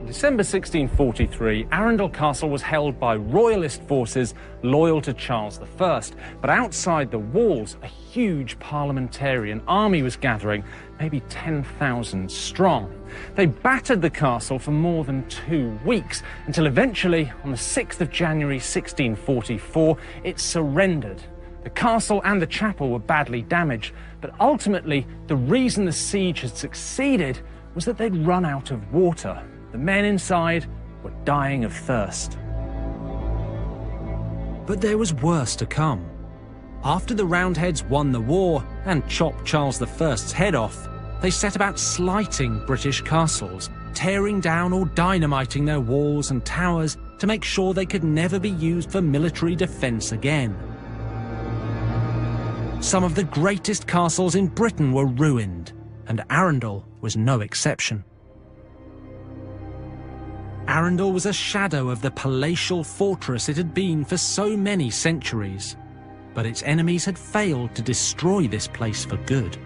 In 0.00 0.04
December 0.04 0.40
1643, 0.40 1.68
Arundel 1.70 2.08
Castle 2.08 2.50
was 2.50 2.60
held 2.60 2.98
by 2.98 3.14
royalist 3.14 3.82
forces 3.84 4.34
loyal 4.64 5.00
to 5.00 5.12
Charles 5.12 5.60
I. 5.78 6.02
But 6.40 6.50
outside 6.50 7.12
the 7.12 7.20
walls, 7.20 7.76
a 7.84 7.86
huge 7.86 8.58
parliamentarian 8.58 9.62
army 9.68 10.02
was 10.02 10.16
gathering, 10.16 10.64
maybe 10.98 11.20
10,000 11.28 12.28
strong. 12.28 12.92
They 13.36 13.46
battered 13.46 14.02
the 14.02 14.10
castle 14.10 14.58
for 14.58 14.72
more 14.72 15.04
than 15.04 15.24
two 15.28 15.78
weeks, 15.84 16.24
until 16.46 16.66
eventually, 16.66 17.30
on 17.44 17.52
the 17.52 17.56
6th 17.56 18.00
of 18.00 18.10
January 18.10 18.56
1644, 18.56 19.96
it 20.24 20.40
surrendered 20.40 21.22
the 21.64 21.70
castle 21.70 22.20
and 22.24 22.40
the 22.40 22.46
chapel 22.46 22.90
were 22.90 22.98
badly 22.98 23.40
damaged, 23.40 23.94
but 24.20 24.38
ultimately, 24.38 25.06
the 25.28 25.36
reason 25.36 25.86
the 25.86 25.92
siege 25.92 26.42
had 26.42 26.54
succeeded 26.56 27.40
was 27.74 27.86
that 27.86 27.96
they'd 27.96 28.14
run 28.14 28.44
out 28.44 28.70
of 28.70 28.92
water. 28.92 29.42
The 29.72 29.78
men 29.78 30.04
inside 30.04 30.66
were 31.02 31.12
dying 31.24 31.64
of 31.64 31.72
thirst. 31.72 32.38
But 34.66 34.82
there 34.82 34.98
was 34.98 35.14
worse 35.14 35.56
to 35.56 35.66
come. 35.66 36.04
After 36.84 37.14
the 37.14 37.24
Roundheads 37.24 37.82
won 37.84 38.12
the 38.12 38.20
war 38.20 38.62
and 38.84 39.08
chopped 39.08 39.46
Charles 39.46 39.80
I's 39.80 40.32
head 40.32 40.54
off, 40.54 40.86
they 41.22 41.30
set 41.30 41.56
about 41.56 41.78
slighting 41.78 42.62
British 42.66 43.00
castles, 43.00 43.70
tearing 43.94 44.38
down 44.38 44.74
or 44.74 44.84
dynamiting 44.84 45.64
their 45.64 45.80
walls 45.80 46.30
and 46.30 46.44
towers 46.44 46.98
to 47.18 47.26
make 47.26 47.42
sure 47.42 47.72
they 47.72 47.86
could 47.86 48.04
never 48.04 48.38
be 48.38 48.50
used 48.50 48.92
for 48.92 49.00
military 49.00 49.56
defence 49.56 50.12
again. 50.12 50.73
Some 52.80 53.02
of 53.02 53.14
the 53.14 53.24
greatest 53.24 53.86
castles 53.86 54.34
in 54.34 54.48
Britain 54.48 54.92
were 54.92 55.06
ruined, 55.06 55.72
and 56.06 56.22
Arundel 56.30 56.86
was 57.00 57.16
no 57.16 57.40
exception. 57.40 58.04
Arundel 60.68 61.12
was 61.12 61.26
a 61.26 61.32
shadow 61.32 61.88
of 61.88 62.02
the 62.02 62.10
palatial 62.10 62.84
fortress 62.84 63.48
it 63.48 63.56
had 63.56 63.74
been 63.74 64.04
for 64.04 64.16
so 64.16 64.56
many 64.56 64.90
centuries, 64.90 65.76
but 66.34 66.46
its 66.46 66.62
enemies 66.62 67.04
had 67.04 67.18
failed 67.18 67.74
to 67.74 67.82
destroy 67.82 68.46
this 68.48 68.66
place 68.66 69.04
for 69.04 69.16
good. 69.18 69.56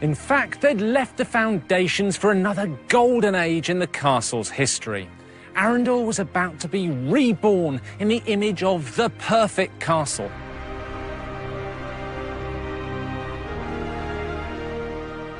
In 0.00 0.14
fact, 0.14 0.60
they'd 0.60 0.80
left 0.80 1.16
the 1.16 1.24
foundations 1.24 2.16
for 2.16 2.32
another 2.32 2.66
golden 2.88 3.34
age 3.34 3.70
in 3.70 3.78
the 3.78 3.86
castle's 3.86 4.50
history. 4.50 5.08
Arundel 5.54 6.04
was 6.04 6.18
about 6.18 6.58
to 6.60 6.68
be 6.68 6.90
reborn 6.90 7.80
in 8.00 8.08
the 8.08 8.22
image 8.26 8.62
of 8.62 8.96
the 8.96 9.10
perfect 9.10 9.78
castle, 9.78 10.30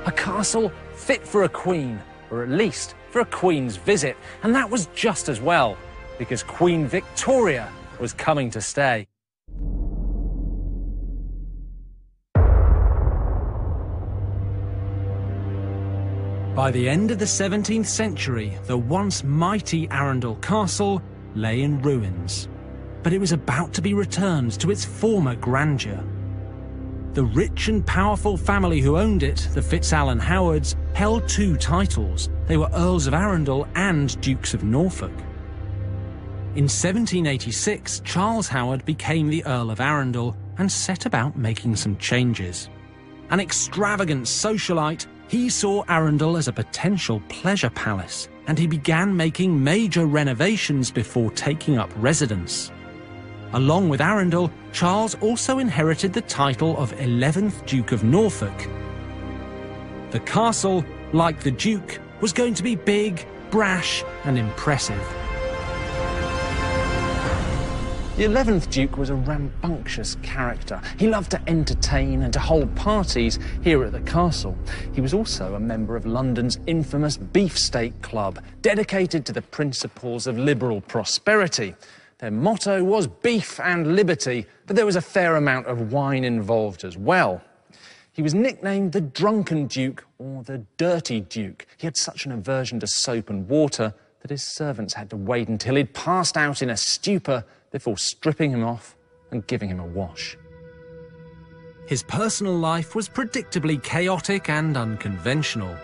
A 0.04 0.10
castle 0.10 0.72
fit 0.94 1.24
for 1.24 1.44
a 1.44 1.48
queen, 1.48 2.00
or 2.32 2.42
at 2.42 2.48
least 2.48 2.96
for 3.10 3.20
a 3.20 3.24
queen's 3.24 3.76
visit. 3.76 4.16
And 4.42 4.52
that 4.52 4.68
was 4.68 4.86
just 4.94 5.28
as 5.28 5.40
well, 5.40 5.76
because 6.18 6.42
Queen 6.42 6.86
Victoria 6.88 7.70
was 8.00 8.12
coming 8.12 8.50
to 8.50 8.60
stay. 8.60 9.06
By 16.56 16.70
the 16.72 16.88
end 16.88 17.12
of 17.12 17.18
the 17.20 17.24
17th 17.24 17.86
century, 17.86 18.58
the 18.64 18.76
once 18.76 19.22
mighty 19.22 19.88
Arundel 19.90 20.34
Castle 20.36 21.00
lay 21.36 21.62
in 21.62 21.80
ruins. 21.80 22.48
But 23.04 23.12
it 23.12 23.18
was 23.18 23.32
about 23.32 23.72
to 23.74 23.82
be 23.82 23.94
returned 23.94 24.58
to 24.60 24.72
its 24.72 24.84
former 24.84 25.36
grandeur. 25.36 26.04
The 27.14 27.24
rich 27.24 27.68
and 27.68 27.86
powerful 27.86 28.38
family 28.38 28.80
who 28.80 28.96
owned 28.96 29.22
it, 29.22 29.46
the 29.52 29.60
FitzAlan 29.60 30.18
Howards, 30.18 30.76
held 30.94 31.28
two 31.28 31.58
titles. 31.58 32.30
They 32.46 32.56
were 32.56 32.70
Earls 32.72 33.06
of 33.06 33.12
Arundel 33.12 33.68
and 33.74 34.18
Dukes 34.22 34.54
of 34.54 34.64
Norfolk. 34.64 35.12
In 36.54 36.64
1786, 36.64 38.00
Charles 38.00 38.48
Howard 38.48 38.86
became 38.86 39.28
the 39.28 39.44
Earl 39.44 39.70
of 39.70 39.80
Arundel 39.80 40.34
and 40.56 40.72
set 40.72 41.04
about 41.04 41.36
making 41.36 41.76
some 41.76 41.98
changes. 41.98 42.70
An 43.28 43.40
extravagant 43.40 44.24
socialite, 44.24 45.06
he 45.28 45.50
saw 45.50 45.84
Arundel 45.88 46.38
as 46.38 46.48
a 46.48 46.52
potential 46.52 47.22
pleasure 47.28 47.70
palace, 47.70 48.30
and 48.46 48.58
he 48.58 48.66
began 48.66 49.14
making 49.14 49.62
major 49.62 50.06
renovations 50.06 50.90
before 50.90 51.30
taking 51.32 51.76
up 51.76 51.90
residence. 51.96 52.72
Along 53.54 53.90
with 53.90 54.00
Arundel, 54.00 54.50
Charles 54.72 55.14
also 55.16 55.58
inherited 55.58 56.14
the 56.14 56.22
title 56.22 56.74
of 56.78 56.92
11th 56.92 57.66
Duke 57.66 57.92
of 57.92 58.02
Norfolk. 58.02 58.66
The 60.10 60.20
castle, 60.20 60.82
like 61.12 61.40
the 61.40 61.50
Duke, 61.50 62.00
was 62.22 62.32
going 62.32 62.54
to 62.54 62.62
be 62.62 62.76
big, 62.76 63.26
brash, 63.50 64.04
and 64.24 64.38
impressive. 64.38 64.98
The 68.16 68.24
11th 68.24 68.70
Duke 68.70 68.96
was 68.96 69.10
a 69.10 69.14
rambunctious 69.14 70.16
character. 70.22 70.80
He 70.98 71.08
loved 71.08 71.30
to 71.32 71.40
entertain 71.46 72.22
and 72.22 72.32
to 72.32 72.40
hold 72.40 72.74
parties 72.74 73.38
here 73.62 73.84
at 73.84 73.92
the 73.92 74.00
castle. 74.00 74.56
He 74.94 75.02
was 75.02 75.12
also 75.12 75.54
a 75.54 75.60
member 75.60 75.94
of 75.94 76.06
London's 76.06 76.58
infamous 76.66 77.18
Beefsteak 77.18 78.00
Club, 78.00 78.42
dedicated 78.62 79.26
to 79.26 79.32
the 79.34 79.42
principles 79.42 80.26
of 80.26 80.38
liberal 80.38 80.80
prosperity. 80.80 81.74
Their 82.22 82.30
motto 82.30 82.84
was 82.84 83.08
beef 83.08 83.58
and 83.58 83.96
liberty, 83.96 84.46
but 84.68 84.76
there 84.76 84.86
was 84.86 84.94
a 84.94 85.00
fair 85.00 85.34
amount 85.34 85.66
of 85.66 85.90
wine 85.92 86.22
involved 86.22 86.84
as 86.84 86.96
well. 86.96 87.42
He 88.12 88.22
was 88.22 88.32
nicknamed 88.32 88.92
the 88.92 89.00
Drunken 89.00 89.66
Duke 89.66 90.04
or 90.18 90.44
the 90.44 90.64
Dirty 90.76 91.22
Duke. 91.22 91.66
He 91.78 91.86
had 91.88 91.96
such 91.96 92.24
an 92.24 92.30
aversion 92.30 92.78
to 92.78 92.86
soap 92.86 93.28
and 93.28 93.48
water 93.48 93.92
that 94.20 94.30
his 94.30 94.44
servants 94.44 94.94
had 94.94 95.10
to 95.10 95.16
wait 95.16 95.48
until 95.48 95.74
he'd 95.74 95.94
passed 95.94 96.36
out 96.36 96.62
in 96.62 96.70
a 96.70 96.76
stupor 96.76 97.44
before 97.72 97.98
stripping 97.98 98.52
him 98.52 98.62
off 98.62 98.94
and 99.32 99.44
giving 99.48 99.68
him 99.68 99.80
a 99.80 99.86
wash. 99.86 100.38
His 101.88 102.04
personal 102.04 102.56
life 102.56 102.94
was 102.94 103.08
predictably 103.08 103.82
chaotic 103.82 104.48
and 104.48 104.76
unconventional. 104.76 105.76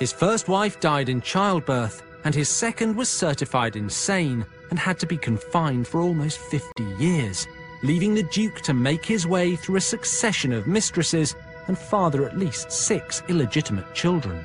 His 0.00 0.12
first 0.12 0.48
wife 0.48 0.80
died 0.80 1.08
in 1.08 1.22
childbirth, 1.22 2.02
and 2.24 2.34
his 2.34 2.48
second 2.48 2.96
was 2.96 3.08
certified 3.08 3.76
insane 3.76 4.44
and 4.70 4.78
had 4.78 4.98
to 5.00 5.06
be 5.06 5.16
confined 5.16 5.86
for 5.86 6.00
almost 6.00 6.38
50 6.38 6.84
years, 6.98 7.46
leaving 7.82 8.14
the 8.14 8.22
Duke 8.24 8.60
to 8.62 8.74
make 8.74 9.04
his 9.04 9.26
way 9.26 9.56
through 9.56 9.76
a 9.76 9.80
succession 9.80 10.52
of 10.52 10.66
mistresses 10.66 11.34
and 11.66 11.78
father 11.78 12.24
at 12.24 12.38
least 12.38 12.72
six 12.72 13.22
illegitimate 13.28 13.94
children. 13.94 14.44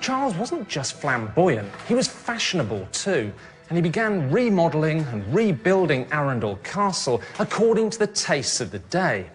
Charles 0.00 0.34
wasn't 0.34 0.68
just 0.68 1.00
flamboyant, 1.00 1.70
he 1.88 1.94
was 1.94 2.08
fashionable 2.08 2.86
too. 2.92 3.32
And 3.70 3.78
he 3.78 3.82
began 3.82 4.30
remodelling 4.30 5.00
and 5.10 5.34
rebuilding 5.34 6.06
Arundel 6.12 6.56
Castle 6.56 7.22
according 7.38 7.88
to 7.90 7.98
the 7.98 8.06
tastes 8.06 8.60
of 8.60 8.70
the 8.70 8.78
day. 8.78 9.30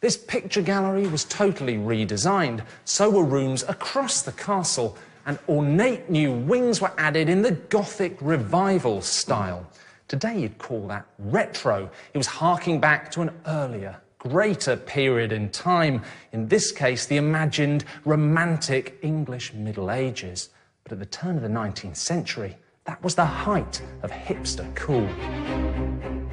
This 0.00 0.16
picture 0.16 0.62
gallery 0.62 1.06
was 1.06 1.24
totally 1.24 1.76
redesigned, 1.76 2.62
so 2.84 3.10
were 3.10 3.24
rooms 3.24 3.64
across 3.68 4.22
the 4.22 4.32
castle, 4.32 4.96
and 5.28 5.38
ornate 5.46 6.08
new 6.08 6.32
wings 6.32 6.80
were 6.80 6.92
added 6.96 7.28
in 7.28 7.42
the 7.42 7.52
Gothic 7.52 8.16
revival 8.22 9.02
style. 9.02 9.70
Today 10.08 10.40
you'd 10.40 10.56
call 10.56 10.88
that 10.88 11.06
retro. 11.18 11.90
It 12.14 12.18
was 12.18 12.26
harking 12.26 12.80
back 12.80 13.10
to 13.10 13.20
an 13.20 13.30
earlier, 13.46 14.00
greater 14.18 14.74
period 14.74 15.30
in 15.32 15.50
time, 15.50 16.02
in 16.32 16.48
this 16.48 16.72
case, 16.72 17.04
the 17.04 17.18
imagined 17.18 17.84
romantic 18.06 18.98
English 19.02 19.52
Middle 19.52 19.90
Ages. 19.90 20.48
But 20.82 20.92
at 20.92 20.98
the 20.98 21.06
turn 21.06 21.36
of 21.36 21.42
the 21.42 21.48
19th 21.48 21.96
century, 21.96 22.56
that 22.84 23.04
was 23.04 23.14
the 23.14 23.26
height 23.26 23.82
of 24.02 24.10
hipster 24.10 24.74
cool. 24.74 25.06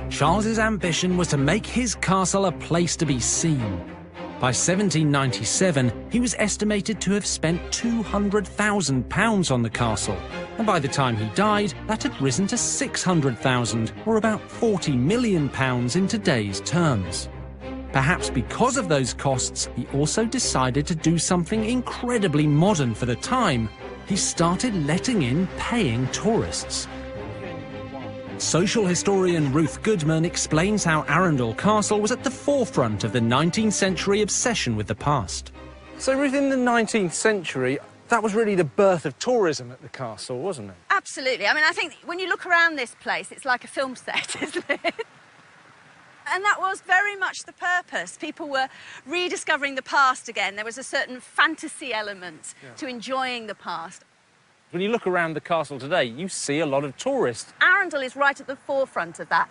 Charles's 0.10 0.58
ambition 0.58 1.18
was 1.18 1.28
to 1.28 1.38
make 1.38 1.66
his 1.66 1.96
castle 1.96 2.46
a 2.46 2.52
place 2.54 2.96
to 2.96 3.06
be 3.06 3.20
seen. 3.20 3.95
By 4.38 4.48
1797, 4.48 6.10
he 6.12 6.20
was 6.20 6.36
estimated 6.38 7.00
to 7.00 7.14
have 7.14 7.26
spent 7.26 7.62
£200,000 7.72 9.52
on 9.52 9.62
the 9.62 9.70
castle, 9.70 10.18
and 10.58 10.68
by 10.68 10.78
the 10.78 10.90
time 10.90 11.16
he 11.16 11.34
died, 11.36 11.74
that 11.88 12.04
had 12.04 12.22
risen 12.22 12.46
to 12.48 12.58
600,000, 12.58 13.94
or 14.06 14.18
about 14.18 14.46
£40 14.50 15.00
million 15.00 15.50
in 15.96 16.08
today's 16.08 16.60
terms. 16.60 17.30
Perhaps 17.94 18.30
because 18.30 18.76
of 18.76 18.90
those 18.90 19.14
costs, 19.14 19.70
he 19.74 19.88
also 19.94 20.26
decided 20.26 20.86
to 20.88 20.96
do 20.96 21.18
something 21.18 21.64
incredibly 21.64 22.46
modern 22.46 22.94
for 22.94 23.06
the 23.06 23.16
time. 23.16 23.70
He 24.06 24.18
started 24.18 24.76
letting 24.86 25.22
in 25.22 25.48
paying 25.58 26.10
tourists. 26.10 26.90
Social 28.38 28.86
historian 28.86 29.52
Ruth 29.54 29.82
Goodman 29.82 30.26
explains 30.26 30.84
how 30.84 31.04
Arundel 31.08 31.54
Castle 31.56 32.02
was 32.02 32.12
at 32.12 32.24
the 32.24 32.30
forefront 32.30 33.06
of 33.06 33.14
the 33.14 33.20
19th 33.20 33.72
century 33.72 34.22
obsession 34.22 34.76
with 34.76 34.88
the 34.88 34.96
past. 34.96 35.54
So, 35.98 36.18
Ruth, 36.20 36.34
in 36.34 36.50
the 36.50 36.58
19th 36.58 37.14
century, 37.14 37.80
that 38.10 38.22
was 38.22 38.36
really 38.36 38.56
the 38.56 38.66
birth 38.66 39.06
of 39.06 39.18
tourism 39.20 39.72
at 39.72 39.82
the 39.82 39.90
castle, 39.90 40.40
wasn't 40.40 40.72
it? 40.72 40.76
Absolutely. 40.90 41.48
I 41.48 41.54
mean, 41.54 41.64
I 41.64 41.72
think 41.72 41.94
when 42.06 42.20
you 42.20 42.28
look 42.28 42.46
around 42.46 42.76
this 42.76 42.94
place, 42.96 43.32
it's 43.32 43.46
like 43.46 43.64
a 43.64 43.68
film 43.68 43.96
set, 43.96 44.36
isn't 44.42 44.66
it? 44.70 45.06
And 46.28 46.44
that 46.44 46.58
was 46.60 46.82
very 46.82 47.16
much 47.16 47.44
the 47.44 47.54
purpose. 47.54 48.18
People 48.18 48.50
were 48.50 48.68
rediscovering 49.06 49.76
the 49.76 49.82
past 49.82 50.28
again. 50.28 50.56
There 50.56 50.66
was 50.66 50.78
a 50.78 50.84
certain 50.84 51.20
fantasy 51.20 51.94
element 51.94 52.54
yeah. 52.62 52.74
to 52.74 52.88
enjoying 52.88 53.48
the 53.48 53.56
past. 53.56 54.04
When 54.72 54.82
you 54.82 54.90
look 54.90 55.08
around 55.08 55.36
the 55.36 55.42
castle 55.42 55.80
today, 55.80 56.06
you 56.06 56.28
see 56.28 56.60
a 56.60 56.66
lot 56.66 56.84
of 56.84 56.98
tourists. 56.98 57.54
Arundel 57.62 58.02
is 58.02 58.16
right 58.16 58.40
at 58.40 58.48
the 58.48 58.56
forefront 58.56 59.20
of 59.20 59.30
that. 59.30 59.50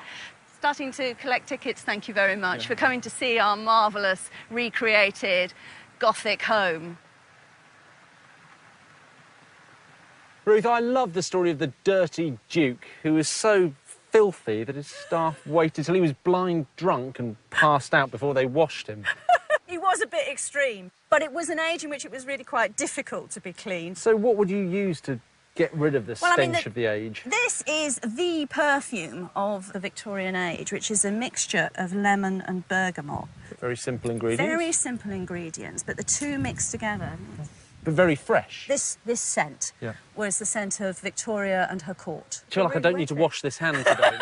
Starting 0.59 0.93
to 0.93 1.15
collect 1.15 1.49
tickets, 1.49 1.83
thank 1.83 2.09
you 2.09 2.15
very 2.15 2.37
much, 2.37 2.63
yeah. 2.63 2.69
for 2.69 2.75
coming 2.75 3.01
to 3.03 3.11
see 3.11 3.39
our 3.39 3.57
marvellous, 3.57 4.31
recreated 4.51 5.53
Gothic 5.99 6.43
home. 6.43 6.99
Ruth, 10.45 10.67
I 10.67 10.81
love 10.81 11.15
the 11.15 11.23
story 11.23 11.51
of 11.51 11.59
the 11.59 11.73
dirty 11.85 12.39
Duke, 12.51 12.87
who 13.03 13.15
was 13.15 13.29
so 13.29 13.73
filthy 14.11 14.63
that 14.63 14.77
his 14.77 14.87
staff 14.87 15.47
waited 15.47 15.85
till 15.85 15.95
he 15.95 16.01
was 16.01 16.13
blind 16.13 16.67
drunk 16.77 17.19
and 17.19 17.37
passed 17.51 17.95
out 17.95 18.11
before 18.11 18.35
they 18.35 18.47
washed 18.47 18.87
him. 18.87 19.05
He 19.75 19.79
was 19.79 20.01
a 20.01 20.07
bit 20.07 20.29
extreme, 20.29 20.93
but 21.11 21.21
it 21.21 21.33
was 21.33 21.49
an 21.49 21.59
age 21.59 21.83
in 21.83 21.91
which 21.91 22.05
it 22.05 22.13
was 22.13 22.29
really 22.29 22.45
quite 22.45 22.77
difficult 22.77 23.33
to 23.33 23.41
be 23.41 23.53
clean. 23.53 23.97
So 23.97 24.15
what 24.15 24.37
would 24.37 24.49
you 24.49 24.59
use 24.59 25.01
to 25.01 25.19
get 25.57 25.75
rid 25.75 25.97
of 25.97 26.07
the 26.07 26.17
well, 26.23 26.33
stench 26.35 26.39
I 26.39 26.43
mean, 26.43 26.53
the, 26.53 26.69
of 26.69 26.75
the 26.75 26.87
age? 26.87 27.25
This 27.27 27.65
is 27.67 27.99
the 27.99 28.47
perfume 28.49 29.31
of 29.35 29.73
the 29.73 29.81
Victorian 29.81 30.37
age, 30.37 30.71
which 30.71 30.93
is 30.93 31.05
a 31.05 31.11
mixture 31.11 31.71
of 31.75 31.93
lemon 31.93 32.41
and 32.43 32.69
bergamot. 32.69 33.25
Very 33.59 33.77
simple 33.77 34.13
ingredients. 34.13 34.49
Very 34.49 34.71
simple 34.71 35.11
ingredients, 35.11 35.83
but 35.83 35.97
the 35.97 36.05
two 36.05 36.39
mixed 36.39 36.71
together. 36.71 37.19
But 37.83 37.95
very 37.95 38.15
fresh. 38.15 38.69
This 38.69 38.99
this 39.05 39.21
scent 39.21 39.73
yeah. 39.81 39.95
was 40.15 40.39
the 40.39 40.47
scent 40.47 40.79
of 40.79 41.01
Victoria 41.01 41.67
and 41.69 41.83
her 41.83 41.95
court. 41.95 42.45
I 42.49 42.55
feel 42.55 42.65
like 42.65 42.77
I 42.77 42.79
don't 42.79 42.97
need 42.97 43.09
to 43.09 43.17
wash 43.17 43.43
this 43.43 43.59
hand 43.59 43.79
today. 43.79 44.19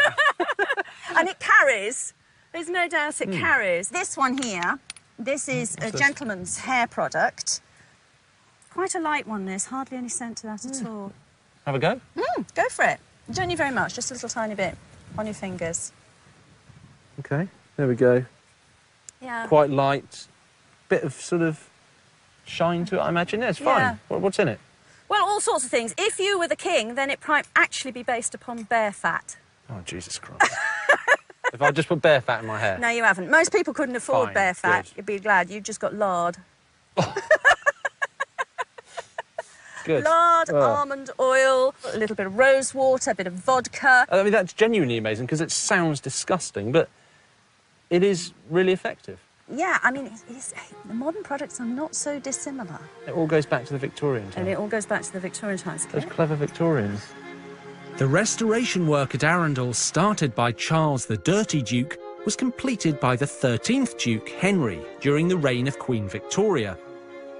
and 1.16 1.28
it 1.28 1.38
carries. 1.38 2.14
There's 2.54 2.70
no 2.70 2.88
doubt 2.88 3.20
it 3.20 3.28
mm. 3.28 3.38
carries. 3.38 3.90
This 3.90 4.16
one 4.16 4.38
here 4.42 4.78
this 5.18 5.48
is 5.48 5.76
a 5.76 5.90
this? 5.90 6.00
gentleman's 6.00 6.58
hair 6.58 6.86
product. 6.86 7.60
Quite 8.70 8.94
a 8.94 9.00
light 9.00 9.26
one, 9.26 9.44
this. 9.44 9.66
Hardly 9.66 9.98
any 9.98 10.08
scent 10.08 10.38
to 10.38 10.42
that 10.44 10.60
mm. 10.60 10.80
at 10.80 10.86
all. 10.86 11.12
Have 11.66 11.74
a 11.74 11.78
go? 11.78 12.00
Mm, 12.16 12.54
go 12.54 12.68
for 12.70 12.84
it. 12.84 12.98
You 13.28 13.34
don't 13.34 13.48
need 13.48 13.58
very 13.58 13.70
much, 13.70 13.94
just 13.94 14.10
a 14.10 14.14
little 14.14 14.28
tiny 14.28 14.54
bit 14.54 14.76
on 15.16 15.26
your 15.26 15.34
fingers. 15.34 15.92
OK, 17.18 17.46
there 17.76 17.86
we 17.86 17.94
go. 17.94 18.24
Yeah. 19.20 19.46
Quite 19.46 19.70
light. 19.70 20.26
Bit 20.88 21.04
of 21.04 21.12
sort 21.14 21.42
of 21.42 21.68
shine 22.44 22.84
to 22.86 22.96
it, 22.96 22.98
I 22.98 23.08
imagine. 23.08 23.40
Yeah, 23.40 23.50
it's 23.50 23.58
fine. 23.58 23.98
Yeah. 24.10 24.16
What's 24.16 24.38
in 24.38 24.48
it? 24.48 24.58
Well, 25.08 25.24
all 25.24 25.40
sorts 25.40 25.64
of 25.64 25.70
things. 25.70 25.94
If 25.98 26.18
you 26.18 26.38
were 26.38 26.48
the 26.48 26.56
king, 26.56 26.94
then 26.94 27.10
it 27.10 27.20
might 27.28 27.46
actually 27.54 27.92
be 27.92 28.02
based 28.02 28.34
upon 28.34 28.64
bear 28.64 28.92
fat. 28.92 29.36
Oh, 29.70 29.80
Jesus 29.84 30.18
Christ. 30.18 30.52
if 31.52 31.60
I 31.62 31.70
just 31.70 31.88
put 31.88 32.00
bear 32.02 32.20
fat 32.20 32.40
in 32.40 32.46
my 32.46 32.58
hair? 32.58 32.78
No, 32.78 32.88
you 32.88 33.02
haven't. 33.04 33.30
Most 33.30 33.52
people 33.52 33.74
couldn't 33.74 33.96
afford 33.96 34.26
Fine, 34.28 34.34
bear 34.34 34.54
fat. 34.54 34.84
Good. 34.84 34.92
You'd 34.96 35.06
be 35.06 35.18
glad. 35.18 35.50
You've 35.50 35.64
just 35.64 35.80
got 35.80 35.94
lard. 35.94 36.36
good. 39.84 40.04
Lard, 40.04 40.50
oh. 40.50 40.60
almond 40.60 41.10
oil, 41.18 41.74
a 41.92 41.98
little 41.98 42.16
bit 42.16 42.26
of 42.26 42.38
rose 42.38 42.74
water, 42.74 43.10
a 43.10 43.14
bit 43.14 43.26
of 43.26 43.32
vodka. 43.34 44.06
I 44.10 44.22
mean, 44.22 44.32
that's 44.32 44.52
genuinely 44.52 44.96
amazing 44.96 45.26
because 45.26 45.40
it 45.40 45.50
sounds 45.50 46.00
disgusting, 46.00 46.72
but 46.72 46.88
it 47.90 48.02
is 48.02 48.32
really 48.48 48.72
effective. 48.72 49.18
yeah, 49.52 49.78
I 49.82 49.90
mean, 49.90 50.06
it's, 50.06 50.24
it's, 50.30 50.54
the 50.86 50.94
modern 50.94 51.22
products 51.22 51.60
are 51.60 51.66
not 51.66 51.94
so 51.94 52.18
dissimilar. 52.18 52.80
It 53.06 53.12
all 53.12 53.26
goes 53.26 53.44
back 53.44 53.66
to 53.66 53.72
the 53.72 53.78
Victorian 53.78 54.24
And 54.24 54.32
time. 54.34 54.48
it 54.48 54.56
all 54.56 54.68
goes 54.68 54.86
back 54.86 55.02
to 55.02 55.12
the 55.12 55.20
Victorian 55.20 55.58
times. 55.58 55.84
Those 55.86 56.04
clever 56.06 56.36
Victorians. 56.36 57.04
The 57.98 58.06
restoration 58.06 58.86
work 58.86 59.14
at 59.14 59.22
Arundel, 59.22 59.74
started 59.74 60.34
by 60.34 60.52
Charles 60.52 61.04
the 61.04 61.18
Dirty 61.18 61.60
Duke, 61.60 61.98
was 62.24 62.34
completed 62.34 62.98
by 62.98 63.16
the 63.16 63.26
13th 63.26 63.98
Duke, 63.98 64.30
Henry, 64.30 64.80
during 65.00 65.28
the 65.28 65.36
reign 65.36 65.68
of 65.68 65.78
Queen 65.78 66.08
Victoria. 66.08 66.78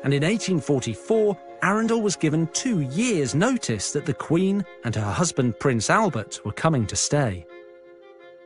And 0.05 0.13
in 0.13 0.23
1844, 0.23 1.39
Arundel 1.63 2.03
was 2.03 2.17
given 2.17 2.49
two 2.49 2.83
years' 2.83 3.35
notice 3.35 3.93
that 3.93 4.05
the 4.05 4.13
Queen 4.13 4.63
and 4.85 4.95
her 4.95 5.11
husband 5.11 5.59
Prince 5.59 5.89
Albert 5.89 6.41
were 6.45 6.53
coming 6.53 6.87
to 6.89 6.97
stay. 6.97 7.47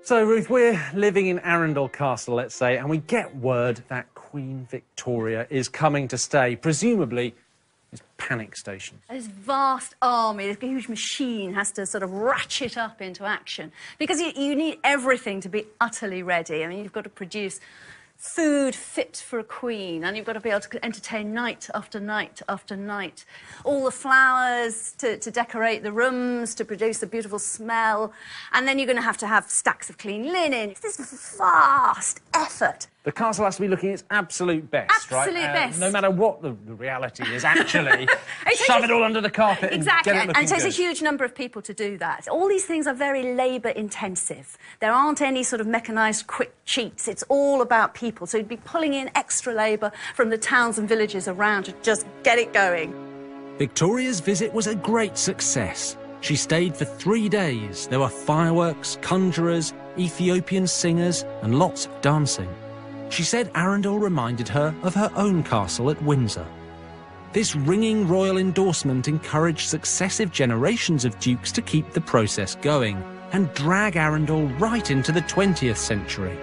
So, 0.03 0.23
Ruth, 0.23 0.49
we're 0.49 0.81
living 0.95 1.27
in 1.27 1.41
Arundel 1.41 1.89
Castle, 1.89 2.37
let's 2.37 2.55
say, 2.55 2.77
and 2.77 2.89
we 2.89 2.99
get 2.99 3.35
word 3.35 3.83
that 3.89 4.15
Queen 4.15 4.65
Victoria 4.71 5.49
is 5.51 5.69
coming 5.69 6.07
to 6.07 6.17
stay, 6.17 6.55
presumably 6.55 7.35
it's 7.93 8.03
panic 8.17 8.57
station. 8.57 8.99
This 9.09 9.27
vast 9.27 9.95
army, 10.03 10.47
this 10.47 10.59
huge 10.61 10.89
machine 10.89 11.55
has 11.55 11.71
to 11.73 11.87
sort 11.87 12.03
of 12.03 12.13
ratchet 12.13 12.77
up 12.77 13.01
into 13.01 13.25
action 13.25 13.73
because 13.99 14.21
you, 14.21 14.33
you 14.37 14.55
need 14.55 14.79
everything 14.85 15.41
to 15.43 15.49
be 15.49 15.67
utterly 15.81 16.23
ready. 16.23 16.65
I 16.65 16.69
mean, 16.69 16.83
you've 16.83 16.93
got 16.93 17.05
to 17.05 17.11
produce 17.11 17.61
food 18.17 18.75
fit 18.75 19.17
for 19.17 19.39
a 19.39 19.45
queen, 19.45 20.05
and 20.05 20.17
you've 20.17 20.27
got 20.27 20.33
to 20.33 20.41
be 20.41 20.51
able 20.51 20.61
to 20.61 20.85
entertain 20.85 21.35
night 21.35 21.69
after 21.75 22.01
night 22.01 22.41
after 22.49 22.77
night. 22.77 23.25
All 23.65 23.85
the 23.85 23.91
flowers 23.91 24.93
to, 24.99 25.19
to 25.19 25.31
decorate 25.31 25.83
the 25.83 25.93
rooms, 25.93 26.55
to 26.57 26.65
produce 26.65 27.03
a 27.03 27.07
beautiful 27.07 27.39
smell, 27.39 28.13
and 28.53 28.67
then 28.67 28.79
you're 28.79 28.87
going 28.87 28.97
to 28.97 29.03
have 29.03 29.19
to 29.19 29.27
have 29.27 29.49
stacks 29.51 29.91
of 29.91 29.99
clean 29.99 30.33
linen. 30.33 30.71
It's 30.71 30.81
this 30.81 31.37
vast 31.37 32.21
effort. 32.35 32.87
The 33.07 33.13
castle 33.13 33.45
has 33.45 33.55
to 33.55 33.63
be 33.63 33.69
looking 33.69 33.91
its 33.91 34.03
absolute 34.11 34.69
best, 34.69 35.13
right? 35.13 35.29
Absolute 35.29 35.49
uh, 35.49 35.53
best. 35.53 35.79
No 35.79 35.93
matter 35.93 36.11
what 36.11 36.43
the, 36.43 36.57
the 36.67 36.75
reality 36.75 37.23
is, 37.33 37.45
actually, 37.45 38.09
It 38.47 38.59
shove 38.59 38.83
a- 38.83 38.87
it 38.87 38.91
all 38.91 39.05
under 39.05 39.21
the 39.21 39.31
carpet 39.31 39.73
Exactly, 39.73 39.79
and 39.79 39.85
get 40.05 40.17
it 40.17 40.19
and, 40.19 40.29
looking 40.31 40.43
and 40.43 40.47
it 40.49 40.51
takes 40.51 40.65
a 40.65 40.77
huge 40.77 41.03
number 41.03 41.25
of 41.25 41.33
people 41.33 41.63
to 41.63 41.73
do 41.73 41.97
that. 41.99 42.27
All 42.27 42.49
these 42.49 42.65
things 42.65 42.89
are 42.89 42.95
very 42.95 43.35
labour 43.35 43.69
intensive. 43.69 44.59
There 44.81 44.91
aren't 44.91 45.23
any 45.23 45.45
sort 45.45 45.61
of 45.61 45.69
mechanised 45.69 46.27
quick 46.27 46.53
cheats. 46.65 47.07
It's 47.07 47.23
all 47.29 47.63
about 47.63 47.95
people. 47.95 48.27
So 48.27 48.39
you'd 48.39 48.49
be 48.49 48.57
pulling 48.57 48.95
in 48.95 49.09
extra 49.15 49.55
labour 49.55 49.93
from 50.17 50.31
the 50.31 50.39
towns 50.39 50.77
and 50.77 50.89
villages 50.89 51.29
around 51.29 51.63
to 51.67 51.75
just 51.83 52.05
get 52.25 52.41
it 52.41 52.53
going. 52.53 52.93
Victoria's 53.57 54.19
visit 54.19 54.53
was 54.53 54.67
a 54.67 54.75
great 54.75 55.17
success. 55.17 55.97
She 56.23 56.35
stayed 56.35 56.77
for 56.77 56.85
three 56.85 57.29
days. 57.29 57.87
There 57.87 58.01
were 58.01 58.09
fireworks, 58.09 58.99
conjurers, 59.01 59.75
Ethiopian 59.97 60.67
singers, 60.67 61.25
and 61.43 61.57
lots 61.57 61.87
of 61.87 62.01
dancing. 62.01 62.49
She 63.09 63.23
said 63.23 63.51
Arundel 63.55 63.99
reminded 63.99 64.49
her 64.49 64.75
of 64.83 64.95
her 64.95 65.11
own 65.15 65.43
castle 65.43 65.91
at 65.91 66.03
Windsor. 66.03 66.47
This 67.33 67.55
ringing 67.55 68.09
royal 68.09 68.39
endorsement 68.39 69.09
encouraged 69.09 69.69
successive 69.69 70.33
generations 70.33 71.05
of 71.05 71.19
dukes 71.21 71.53
to 71.53 71.63
keep 71.63 71.93
the 71.93 72.01
process 72.01 72.55
going 72.57 73.03
and 73.33 73.53
drag 73.55 73.97
Arundel 73.97 74.47
right 74.59 74.91
into 74.91 75.13
the 75.13 75.21
20th 75.23 75.77
century. 75.77 76.37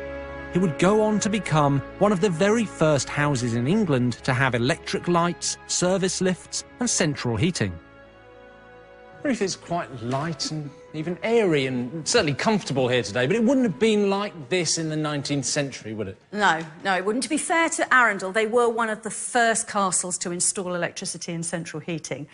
It 0.53 0.59
would 0.59 0.77
go 0.77 1.01
on 1.01 1.19
to 1.21 1.29
become 1.29 1.79
one 1.97 2.11
of 2.11 2.21
the 2.21 2.29
very 2.29 2.65
first 2.65 3.09
houses 3.09 3.55
in 3.55 3.67
England 3.67 4.13
to 4.23 4.33
have 4.33 4.53
electric 4.53 5.07
lights, 5.07 5.57
service 5.65 6.21
lifts, 6.21 6.63
and 6.79 6.87
central 6.87 7.35
heating. 7.35 7.73
Ruth, 9.23 9.41
is 9.41 9.55
quite 9.55 9.89
light 10.03 10.51
and 10.51 10.69
even 10.93 11.17
airy 11.23 11.65
and 11.65 12.07
certainly 12.07 12.33
comfortable 12.33 12.87
here 12.87 13.03
today, 13.03 13.25
but 13.25 13.35
it 13.35 13.43
wouldn't 13.43 13.65
have 13.65 13.79
been 13.79 14.09
like 14.09 14.49
this 14.49 14.77
in 14.77 14.89
the 14.89 14.95
19th 14.95 15.45
century, 15.45 15.93
would 15.93 16.07
it? 16.07 16.17
No, 16.31 16.61
no, 16.83 16.95
it 16.95 17.03
wouldn't. 17.03 17.23
To 17.23 17.29
be 17.29 17.37
fair 17.37 17.69
to 17.69 17.93
Arundel, 17.93 18.31
they 18.31 18.45
were 18.45 18.69
one 18.69 18.89
of 18.89 19.03
the 19.03 19.09
first 19.09 19.67
castles 19.67 20.17
to 20.19 20.31
install 20.31 20.75
electricity 20.75 21.33
and 21.33 21.45
central 21.45 21.79
heating 21.79 22.27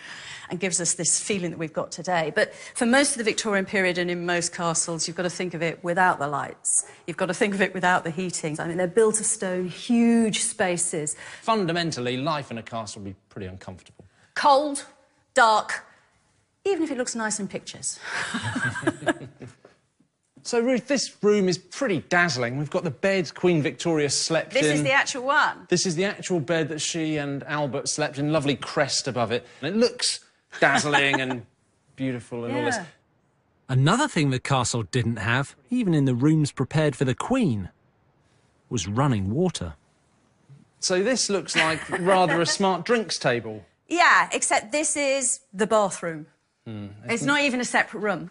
and 0.50 0.60
gives 0.60 0.82
us 0.82 0.96
this 0.96 1.20
feeling 1.20 1.52
that 1.52 1.60
we've 1.60 1.74
got 1.74 1.92
today. 1.92 2.32
But 2.36 2.54
for 2.74 2.86
most 2.86 3.12
of 3.12 3.18
the 3.20 3.24
Victorian 3.24 3.66
period 3.66 3.98
and 3.98 4.10
in 4.10 4.26
most 4.26 4.54
castles, 4.54 5.08
you've 5.08 5.18
got 5.18 5.24
to 5.24 5.30
think 5.30 5.54
of 5.54 5.62
it 5.62 5.84
without 5.84 6.20
the 6.20 6.28
lights. 6.28 6.86
You've 7.08 7.18
got 7.18 7.28
to 7.28 7.34
think 7.34 7.54
of 7.54 7.62
it 7.62 7.74
without 7.74 8.04
the 8.04 8.12
heating. 8.12 8.60
I 8.60 8.68
mean, 8.68 8.78
they're 8.78 8.88
built 8.88 9.20
of 9.20 9.26
stone, 9.26 9.68
huge 9.68 10.40
spaces, 10.42 11.16
Fundamentally, 11.42 12.18
life 12.18 12.52
in 12.52 12.58
a 12.58 12.64
castle 12.64 13.02
would 13.02 13.10
be 13.10 13.16
pretty 13.30 13.48
uncomfortable. 13.48 14.06
cold, 14.36 14.86
dark, 15.34 15.86
even 16.72 16.84
if 16.84 16.92
it 16.92 16.98
looks 16.98 17.16
nice 17.16 17.40
in 17.40 17.48
pictures. 17.48 18.00
So, 20.50 20.60
Ruth, 20.62 20.88
this 20.88 21.16
room 21.22 21.48
is 21.48 21.60
pretty 21.60 22.00
dazzling. 22.10 22.58
We've 22.58 22.70
got 22.70 22.84
the 22.84 22.90
bed 22.90 23.34
Queen 23.36 23.62
Victoria 23.62 24.10
slept 24.10 24.54
This 24.54 24.64
in. 24.64 24.70
This 24.70 24.78
is 24.80 24.84
the 24.84 24.92
actual 24.92 25.24
one. 25.26 25.68
This 25.70 25.86
is 25.86 25.96
the 25.96 26.06
actual 26.06 26.40
bed 26.40 26.70
that 26.70 26.82
she 26.82 27.18
and 27.18 27.44
Albert 27.44 27.88
slept 27.88 28.18
in, 28.18 28.32
lovely 28.32 28.56
crest 28.56 29.08
above 29.08 29.32
it. 29.32 29.46
And 29.62 29.76
it 29.76 29.78
looks 29.78 30.22
dazzling 30.60 31.22
and 31.22 31.46
beautiful 31.96 32.46
and 32.46 32.56
all 32.56 32.66
this. 32.66 32.78
Another 33.68 34.08
thing 34.08 34.32
the 34.32 34.40
castle 34.40 34.84
didn't 34.84 35.18
have, 35.18 35.56
even 35.70 35.94
in 35.94 36.06
the 36.06 36.16
rooms 36.16 36.52
prepared 36.52 36.96
for 36.96 37.06
the 37.06 37.14
Queen, 37.14 37.70
was 38.70 38.88
running 38.88 39.30
water. 39.30 39.76
So 40.80 41.04
this 41.04 41.30
looks 41.30 41.56
like 41.56 41.88
rather 42.00 42.42
a 42.42 42.46
smart 42.46 42.86
drinks 42.86 43.20
table. 43.20 43.66
Yeah, 43.92 44.30
except 44.32 44.72
this 44.72 44.96
is 44.96 45.40
the 45.52 45.66
bathroom. 45.66 46.28
Hmm, 46.70 46.88
it's 47.06 47.24
not 47.24 47.42
even 47.42 47.60
a 47.60 47.66
separate 47.66 48.02
room. 48.02 48.30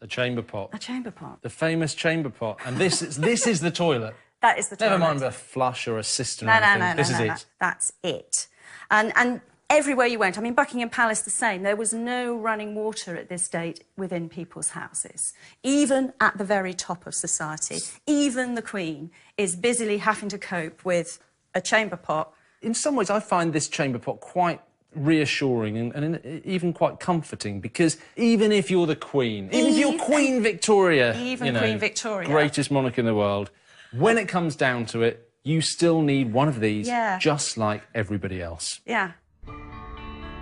A 0.00 0.06
chamber 0.06 0.42
pot. 0.42 0.70
A 0.72 0.78
chamber 0.78 1.10
pot. 1.10 1.40
The 1.42 1.50
famous 1.50 1.94
chamber 1.94 2.30
pot. 2.30 2.58
And 2.64 2.76
this 2.76 3.02
is, 3.02 3.16
this 3.16 3.46
is 3.46 3.60
the 3.60 3.70
toilet. 3.70 4.14
That 4.40 4.56
is 4.56 4.68
the 4.68 4.76
Never 4.76 4.90
toilet. 4.90 4.98
Never 5.00 5.14
mind 5.14 5.22
a 5.24 5.32
flush 5.32 5.88
or 5.88 5.98
a 5.98 6.04
cistern 6.04 6.46
No, 6.46 6.52
or 6.52 6.60
no, 6.60 6.66
anything. 6.66 6.80
no, 6.80 6.90
no, 6.90 6.96
this 6.96 7.10
no, 7.10 7.14
is 7.16 7.26
no. 7.26 7.34
it. 7.34 7.46
That's 7.58 7.92
it. 8.04 8.46
And 8.88 9.12
and 9.16 9.40
everywhere 9.68 10.06
you 10.06 10.20
went, 10.20 10.38
I 10.38 10.40
mean, 10.40 10.54
Buckingham 10.54 10.90
Palace 10.90 11.22
the 11.22 11.30
same. 11.30 11.64
There 11.64 11.74
was 11.74 11.92
no 11.92 12.36
running 12.36 12.76
water 12.76 13.16
at 13.16 13.28
this 13.28 13.48
date 13.48 13.82
within 13.96 14.28
people's 14.28 14.70
houses, 14.70 15.32
even 15.64 16.12
at 16.20 16.38
the 16.38 16.44
very 16.44 16.72
top 16.72 17.04
of 17.04 17.16
society. 17.16 17.78
Even 18.06 18.54
the 18.54 18.62
Queen 18.62 19.10
is 19.36 19.56
busily 19.56 19.98
having 19.98 20.28
to 20.28 20.38
cope 20.38 20.84
with 20.84 21.18
a 21.52 21.60
chamber 21.60 21.96
pot. 21.96 22.32
In 22.62 22.74
some 22.74 22.94
ways, 22.94 23.10
I 23.10 23.18
find 23.18 23.52
this 23.52 23.66
chamber 23.66 23.98
pot 23.98 24.20
quite 24.20 24.60
reassuring 24.94 25.76
and, 25.76 25.92
and 25.94 26.44
even 26.44 26.72
quite 26.72 26.98
comforting 27.00 27.60
because 27.60 27.96
even 28.16 28.52
if 28.52 28.70
you're 28.70 28.86
the 28.86 28.96
Queen, 28.96 29.48
even 29.52 29.72
if 29.72 29.78
you're 29.78 29.98
Queen 29.98 30.42
Victoria, 30.42 31.16
Even 31.20 31.46
you 31.46 31.52
know, 31.52 31.60
Queen 31.60 31.78
Victoria. 31.78 32.28
greatest 32.28 32.70
monarch 32.70 32.98
in 32.98 33.04
the 33.04 33.14
world, 33.14 33.50
when 33.92 34.18
it 34.18 34.28
comes 34.28 34.56
down 34.56 34.86
to 34.86 35.02
it, 35.02 35.30
you 35.44 35.60
still 35.60 36.02
need 36.02 36.32
one 36.32 36.48
of 36.48 36.60
these, 36.60 36.88
Yeah. 36.88 37.18
just 37.18 37.56
like 37.56 37.82
everybody 37.94 38.42
else. 38.42 38.80
Yeah. 38.86 39.12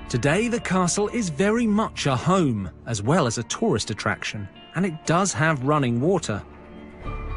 Today, 0.08 0.48
the 0.48 0.60
castle 0.60 1.08
is 1.08 1.28
very 1.28 1.66
much 1.66 2.06
a 2.06 2.14
home 2.16 2.70
as 2.86 3.02
well 3.02 3.26
as 3.26 3.38
a 3.38 3.42
tourist 3.44 3.90
attraction, 3.90 4.48
and 4.76 4.86
it 4.86 4.94
does 5.04 5.32
have 5.32 5.62
running 5.64 6.00
water. 6.00 6.42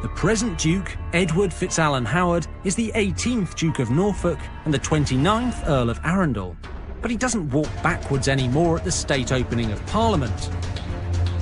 The 0.01 0.09
present 0.09 0.57
Duke, 0.59 0.95
Edward 1.13 1.49
FitzAlan 1.51 2.05
Howard, 2.05 2.47
is 2.63 2.75
the 2.75 2.91
18th 2.95 3.55
Duke 3.55 3.79
of 3.79 3.89
Norfolk 3.89 4.39
and 4.65 4.73
the 4.73 4.79
29th 4.79 5.67
Earl 5.67 5.89
of 5.89 5.99
Arundel, 6.03 6.55
but 7.01 7.11
he 7.11 7.17
doesn't 7.17 7.49
walk 7.49 7.69
backwards 7.81 8.27
anymore 8.27 8.77
at 8.77 8.83
the 8.83 8.91
state 8.91 9.31
opening 9.31 9.71
of 9.71 9.85
Parliament. 9.87 10.49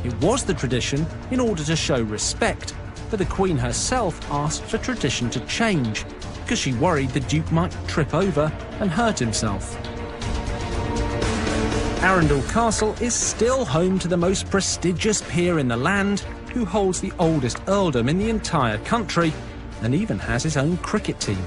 It 0.04 0.14
was 0.22 0.44
the 0.44 0.54
tradition 0.54 1.06
in 1.32 1.40
order 1.40 1.64
to 1.64 1.76
show 1.76 2.02
respect, 2.02 2.74
but 3.10 3.20
the 3.20 3.26
Queen 3.26 3.58
herself 3.58 4.20
asked 4.32 4.64
for 4.64 4.78
tradition 4.78 5.30
to 5.32 5.40
change 5.42 6.06
because 6.44 6.60
she 6.60 6.74
worried 6.74 7.10
the 7.10 7.20
Duke 7.22 7.52
might 7.52 7.76
trip 7.88 8.14
over 8.14 8.52
and 8.80 8.90
hurt 8.90 9.20
himself. 9.20 9.78
Arundel 12.02 12.44
Castle 12.44 12.94
is 13.02 13.14
still 13.14 13.66
home 13.66 13.98
to 14.00 14.08
the 14.08 14.16
most 14.16 14.50
prestigious 14.50 15.22
peer 15.24 15.60
in 15.60 15.68
the 15.68 15.76
land, 15.76 16.22
who 16.54 16.64
holds 16.64 17.02
the 17.02 17.12
oldest 17.20 17.58
earldom 17.68 18.08
in 18.08 18.18
the 18.18 18.30
entire 18.30 18.78
country, 18.86 19.34
and 19.82 19.94
even 19.94 20.20
has 20.20 20.44
his 20.44 20.58
own 20.58 20.78
cricket 20.78 21.20
team. 21.20 21.44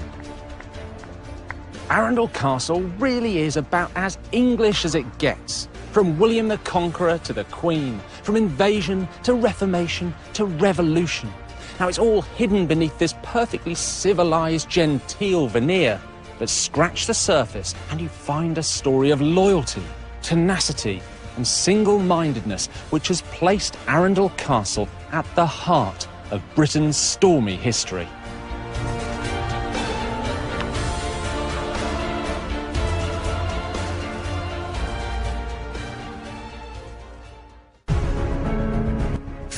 Arundel 1.91 2.29
Castle 2.29 2.83
really 3.01 3.39
is 3.39 3.57
about 3.57 3.91
as 3.97 4.17
English 4.31 4.85
as 4.85 4.95
it 4.95 5.19
gets. 5.19 5.69
From 5.91 6.21
William 6.21 6.47
the 6.47 6.59
Conqueror 6.59 7.19
to 7.19 7.33
the 7.33 7.43
Queen, 7.45 7.99
from 8.23 8.37
invasion 8.37 9.09
to 9.25 9.35
reformation 9.35 10.15
to 10.35 10.45
revolution. 10.45 11.33
Now 11.81 11.89
it's 11.89 11.99
all 11.99 12.23
hidden 12.23 12.69
beneath 12.69 12.97
this 13.01 13.17
perfectly 13.25 13.75
civilized, 13.75 14.71
genteel 14.71 15.49
veneer. 15.49 16.01
But 16.39 16.49
scratch 16.49 17.09
the 17.09 17.15
surface 17.15 17.75
and 17.91 18.01
you 18.01 18.09
find 18.09 18.57
a 18.57 18.63
story 18.63 19.11
of 19.11 19.21
loyalty, 19.21 19.83
tenacity, 20.23 21.03
and 21.37 21.45
single 21.45 21.99
mindedness 21.99 22.69
which 22.91 23.09
has 23.09 23.23
placed 23.23 23.77
Arundel 23.89 24.31
Castle 24.37 24.89
at 25.11 25.27
the 25.35 25.45
heart 25.45 26.07
of 26.31 26.41
Britain's 26.55 26.97
stormy 26.97 27.57
history. 27.57 28.07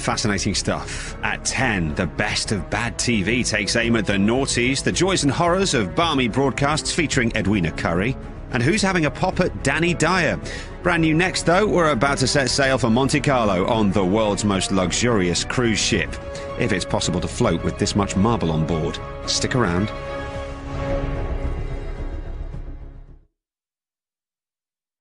Fascinating 0.02 0.56
stuff. 0.56 1.16
At 1.22 1.44
10, 1.44 1.94
the 1.94 2.08
best 2.08 2.50
of 2.50 2.68
bad 2.70 2.98
TV 2.98 3.48
takes 3.48 3.76
aim 3.76 3.94
at 3.94 4.04
the 4.04 4.14
noughties, 4.14 4.82
the 4.82 4.90
joys 4.90 5.22
and 5.22 5.30
horrors 5.30 5.74
of 5.74 5.94
balmy 5.94 6.26
broadcasts 6.26 6.92
featuring 6.92 7.30
Edwina 7.36 7.70
Currie. 7.70 8.16
And 8.50 8.64
who's 8.64 8.82
having 8.82 9.06
a 9.06 9.10
pop 9.12 9.38
at 9.38 9.62
Danny 9.62 9.94
Dyer? 9.94 10.40
Brand 10.82 11.02
new 11.02 11.14
next, 11.14 11.46
though, 11.46 11.68
we're 11.68 11.92
about 11.92 12.18
to 12.18 12.26
set 12.26 12.50
sail 12.50 12.78
for 12.78 12.90
Monte 12.90 13.20
Carlo 13.20 13.64
on 13.68 13.92
the 13.92 14.04
world's 14.04 14.44
most 14.44 14.72
luxurious 14.72 15.44
cruise 15.44 15.78
ship. 15.78 16.10
If 16.58 16.72
it's 16.72 16.84
possible 16.84 17.20
to 17.20 17.28
float 17.28 17.62
with 17.62 17.78
this 17.78 17.94
much 17.94 18.16
marble 18.16 18.50
on 18.50 18.66
board. 18.66 18.98
Stick 19.26 19.54
around. 19.54 19.88